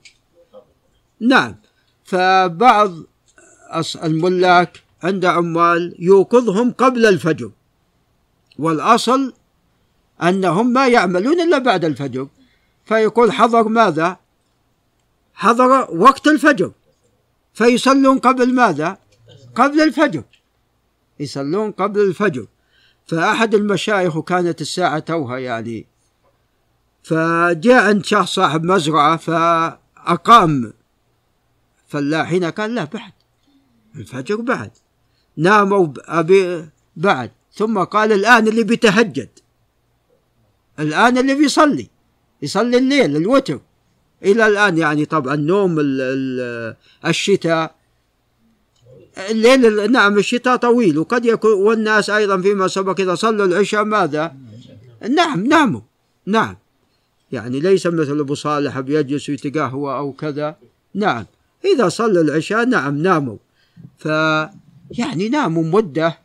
نعم. 1.21 1.57
فبعض 2.05 2.95
الملاك 4.05 4.84
عند 5.05 5.25
عمال 5.25 5.97
يوقظهم 5.99 6.73
قبل 6.73 7.07
الفجر. 7.07 7.51
والأصل 8.59 9.35
أنهم 10.23 10.73
ما 10.73 10.89
يعملون 10.89 11.41
إلا 11.41 11.59
بعد 11.59 11.85
الفجر. 11.85 12.29
فيقول 12.85 13.33
حضر 13.33 13.69
ماذا؟ 13.69 14.17
حضر 15.35 15.97
وقت 15.97 16.27
الفجر. 16.27 16.73
فيصلون 17.55 18.19
قبل 18.19 18.55
ماذا؟ 18.55 18.99
قبل 19.55 19.81
الفجر. 19.81 20.25
يصلون 21.21 21.71
قبل 21.71 22.01
الفجر. 22.01 22.47
فأحد 23.07 23.55
المشايخ 23.55 24.17
وكانت 24.17 24.61
الساعة 24.61 24.99
توها 24.99 25.39
يعني. 25.39 25.87
فجاء 27.03 27.85
عند 27.89 28.05
شخص 28.05 28.35
صاحب 28.35 28.65
مزرعة 28.65 29.17
فأقام. 29.17 30.73
فلاحين 31.87 32.45
قال 32.45 32.75
لا 32.75 32.85
بعد. 32.85 33.13
الفجر 33.97 34.37
بعد. 34.37 34.71
ناموا 35.37 35.89
بعد. 36.97 37.31
ثم 37.53 37.79
قال 37.79 38.13
الآن 38.13 38.49
اللي 38.49 38.65
بيتهجد. 38.65 39.29
الآن 40.81 41.19
اللي 41.19 41.35
بيصلي. 41.35 41.89
يصلي 42.43 42.79
الليل 42.79 43.17
الوتر. 43.17 43.61
إلى 44.23 44.47
الآن 44.47 44.79
يعني 44.79 45.05
طبعا 45.05 45.37
نوم 45.37 45.77
الشتاء. 47.07 47.75
الليل 49.31 49.93
نعم 49.93 50.19
الشتاء 50.19 50.57
طويل. 50.57 50.99
وقد 50.99 51.27
يكون 51.27 51.53
والناس 51.53 52.11
أيضا 52.11 52.41
فيما 52.41 52.69
سبق 52.69 53.01
إذا 53.01 53.15
صلوا 53.15 53.47
العشاء 53.47 53.85
ماذا؟ 53.85 54.35
نعم 55.11 55.47
ناموا. 55.47 55.81
نعم. 56.27 56.57
يعني 57.33 57.61
ليس 57.61 57.87
مثل 57.87 58.19
أبو 58.19 58.35
صالح 58.35 58.81
بيجلس 58.81 59.29
ويتقهوى 59.29 59.97
أو 59.97 60.13
كذا. 60.13 60.57
نعم. 60.95 61.25
إذا 61.75 61.89
صلوا 61.89 62.23
العشاء 62.23 62.65
نعم 62.65 62.99
ناموا. 62.99 63.37
ف 63.99 64.09
يعني 64.91 65.29
ناموا 65.29 65.65
مدة 65.65 66.19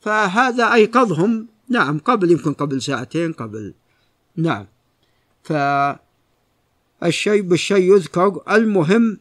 فهذا 0.00 0.74
أيقظهم. 0.74 1.46
نعم 1.68 1.98
قبل 1.98 2.30
يمكن 2.30 2.52
قبل 2.52 2.82
ساعتين 2.82 3.32
قبل. 3.32 3.74
نعم. 4.36 4.66
فالشيء 5.42 7.42
بالشيء 7.42 7.94
يذكر. 7.94 8.40
المهم 8.50 9.18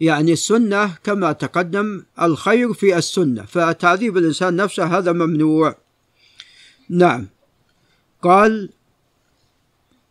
يعني 0.00 0.32
السنة 0.32 0.94
كما 1.04 1.32
تقدم 1.32 2.02
الخير 2.22 2.72
في 2.72 2.96
السنة 2.96 3.42
فتعذيب 3.42 4.16
الإنسان 4.16 4.56
نفسه 4.56 4.98
هذا 4.98 5.12
ممنوع. 5.12 5.76
نعم. 6.88 7.26
قال 8.22 8.70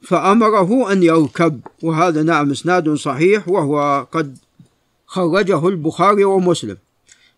فأمره 0.01 0.91
أن 0.91 1.03
يركب. 1.03 1.61
وهذا 1.83 2.23
نعم 2.23 2.51
إسناد 2.51 2.93
صحيح 2.93 3.49
وهو 3.49 4.07
قد 4.11 4.37
خرجه 5.05 5.67
البخاري 5.67 6.23
ومسلم. 6.23 6.77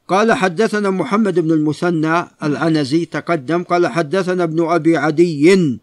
قال 0.08 0.34
حدثنا 0.34 0.90
محمد 0.90 1.40
بن 1.40 1.52
المثنى 1.52 2.26
العنزي 2.44 3.06
تقدم 3.06 3.64
قال 3.64 3.88
حدثنا 3.88 4.44
ابن 4.44 4.70
أبي 4.70 4.98
عدي 4.98 5.80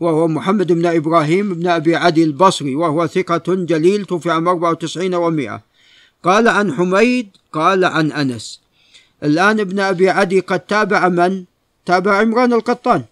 وهو 0.00 0.28
محمد 0.28 0.72
بن 0.72 0.86
إبراهيم 0.86 1.54
بن 1.54 1.66
أبي 1.66 1.96
عدي 1.96 2.24
البصري 2.24 2.74
وهو 2.74 3.06
ثقة 3.06 3.54
جليل 3.54 4.04
توفي 4.04 4.30
عام 4.30 4.48
94 4.48 5.12
و100 5.14 5.60
قال 6.22 6.48
عن 6.48 6.72
حميد 6.72 7.28
قال 7.52 7.84
عن 7.84 8.12
أنس. 8.12 8.60
الآن 9.22 9.60
ابن 9.60 9.80
أبي 9.80 10.10
عدي 10.10 10.40
قد 10.40 10.60
تابع 10.60 11.08
من؟ 11.08 11.44
تابع 11.86 12.16
عمران 12.16 12.52
القطان. 12.52 13.04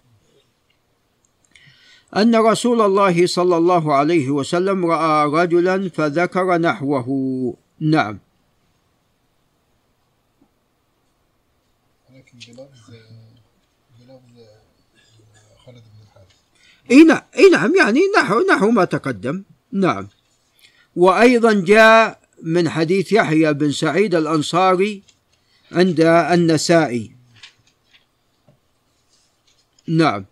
أن 2.16 2.36
رسول 2.36 2.80
الله 2.80 3.26
صلى 3.26 3.56
الله 3.56 3.94
عليه 3.94 4.30
وسلم 4.30 4.86
رأى 4.86 5.26
رجلا 5.42 5.88
فذكر 5.88 6.58
نحوه. 6.58 7.08
نعم 7.80 8.18
ولكن 12.10 12.38
بلفظ 12.38 12.90
بلفظ 14.00 14.36
خالد 15.64 15.82
بن 15.92 16.00
الحارث 16.02 16.34
إي 16.90 17.04
نعم 17.04 17.22
إي 17.36 17.50
نعم 17.50 17.76
يعني 17.76 18.00
نحو 18.18 18.40
نحو 18.50 18.70
ما 18.70 18.84
تقدم. 18.84 19.42
نعم. 19.72 20.08
وأيضا 20.96 21.52
جاء 21.52 22.18
من 22.42 22.68
حديث 22.68 23.12
يحيى 23.12 23.52
بن 23.52 23.72
سعيد 23.72 24.14
الأنصاري 24.14 25.02
عند 25.72 26.00
النسائي. 26.00 27.12
نعم. 29.88 30.24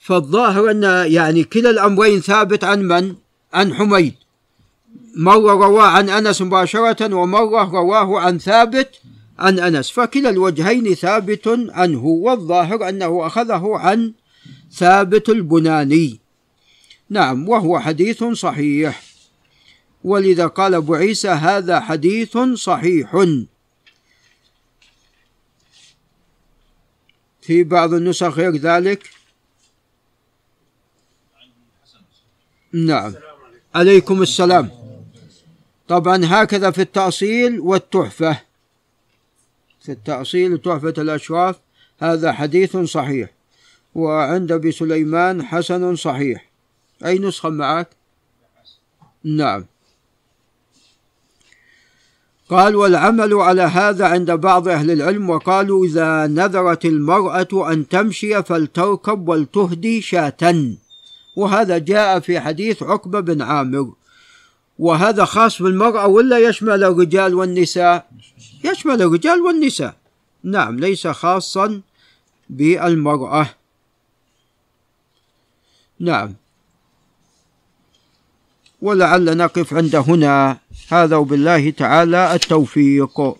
فالظاهر 0.00 0.70
أن 0.70 1.12
يعني 1.12 1.44
كلا 1.44 1.70
الأمرين 1.70 2.20
ثابت 2.20 2.64
عن 2.64 2.82
من؟ 2.82 3.14
عن 3.52 3.74
حميد. 3.74 4.14
مرة 5.16 5.52
رواه 5.66 5.86
عن 5.86 6.08
أنس 6.08 6.42
مباشرة 6.42 7.14
ومرة 7.14 7.70
رواه 7.70 8.20
عن 8.20 8.38
ثابت 8.38 8.90
عن 9.38 9.58
أنس 9.58 9.90
فكلا 9.90 10.30
الوجهين 10.30 10.94
ثابت 10.94 11.48
عنه 11.68 12.04
والظاهر 12.04 12.88
أنه 12.88 13.26
أخذه 13.26 13.72
عن 13.74 14.12
ثابت 14.74 15.28
البناني. 15.28 16.20
نعم 17.10 17.48
وهو 17.48 17.80
حديث 17.80 18.24
صحيح. 18.24 19.02
ولذا 20.04 20.46
قال 20.46 20.74
أبو 20.74 20.94
عيسى 20.94 21.28
هذا 21.28 21.80
حديث 21.80 22.38
صحيح. 22.38 23.26
في 27.42 27.64
بعض 27.64 27.92
النسخ 27.92 28.26
غير 28.26 28.56
ذلك؟ 28.56 29.10
نعم. 32.72 33.14
عليكم 33.74 34.22
السلام. 34.22 34.70
طبعا 35.88 36.20
هكذا 36.24 36.70
في 36.70 36.82
التأصيل 36.82 37.60
والتحفة. 37.60 38.40
في 39.80 39.92
التأصيل 39.92 40.52
وتحفة 40.52 40.94
الأشراف 40.98 41.56
هذا 41.98 42.32
حديث 42.32 42.76
صحيح. 42.76 43.33
وعند 43.94 44.52
أبي 44.52 44.72
سليمان 44.72 45.42
حسن 45.42 45.96
صحيح. 45.96 46.50
أي 47.04 47.18
نسخة 47.18 47.48
معك؟ 47.48 47.88
نعم. 49.24 49.64
قال 52.48 52.76
والعمل 52.76 53.34
على 53.34 53.62
هذا 53.62 54.06
عند 54.06 54.30
بعض 54.30 54.68
أهل 54.68 54.90
العلم 54.90 55.30
وقالوا 55.30 55.86
إذا 55.86 56.26
نذرت 56.26 56.84
المرأة 56.84 57.72
أن 57.72 57.88
تمشي 57.88 58.42
فلتركب 58.42 59.28
ولتهدي 59.28 60.00
شاة. 60.00 60.74
وهذا 61.36 61.78
جاء 61.78 62.20
في 62.20 62.40
حديث 62.40 62.82
عقبة 62.82 63.20
بن 63.20 63.42
عامر. 63.42 63.92
وهذا 64.78 65.24
خاص 65.24 65.62
بالمرأة 65.62 66.06
ولا 66.06 66.38
يشمل 66.38 66.84
الرجال 66.84 67.34
والنساء؟ 67.34 68.10
يشمل 68.64 69.02
الرجال 69.02 69.40
والنساء. 69.40 69.96
نعم 70.44 70.76
ليس 70.80 71.06
خاصا 71.06 71.80
بالمرأة. 72.50 73.50
نعم. 76.04 76.34
ولعل 78.82 79.36
نقف 79.36 79.74
عند 79.74 79.96
هنا. 79.96 80.58
هذا 80.92 81.16
وبالله 81.16 81.70
تعالى 81.70 82.34
التوفيق. 82.34 83.36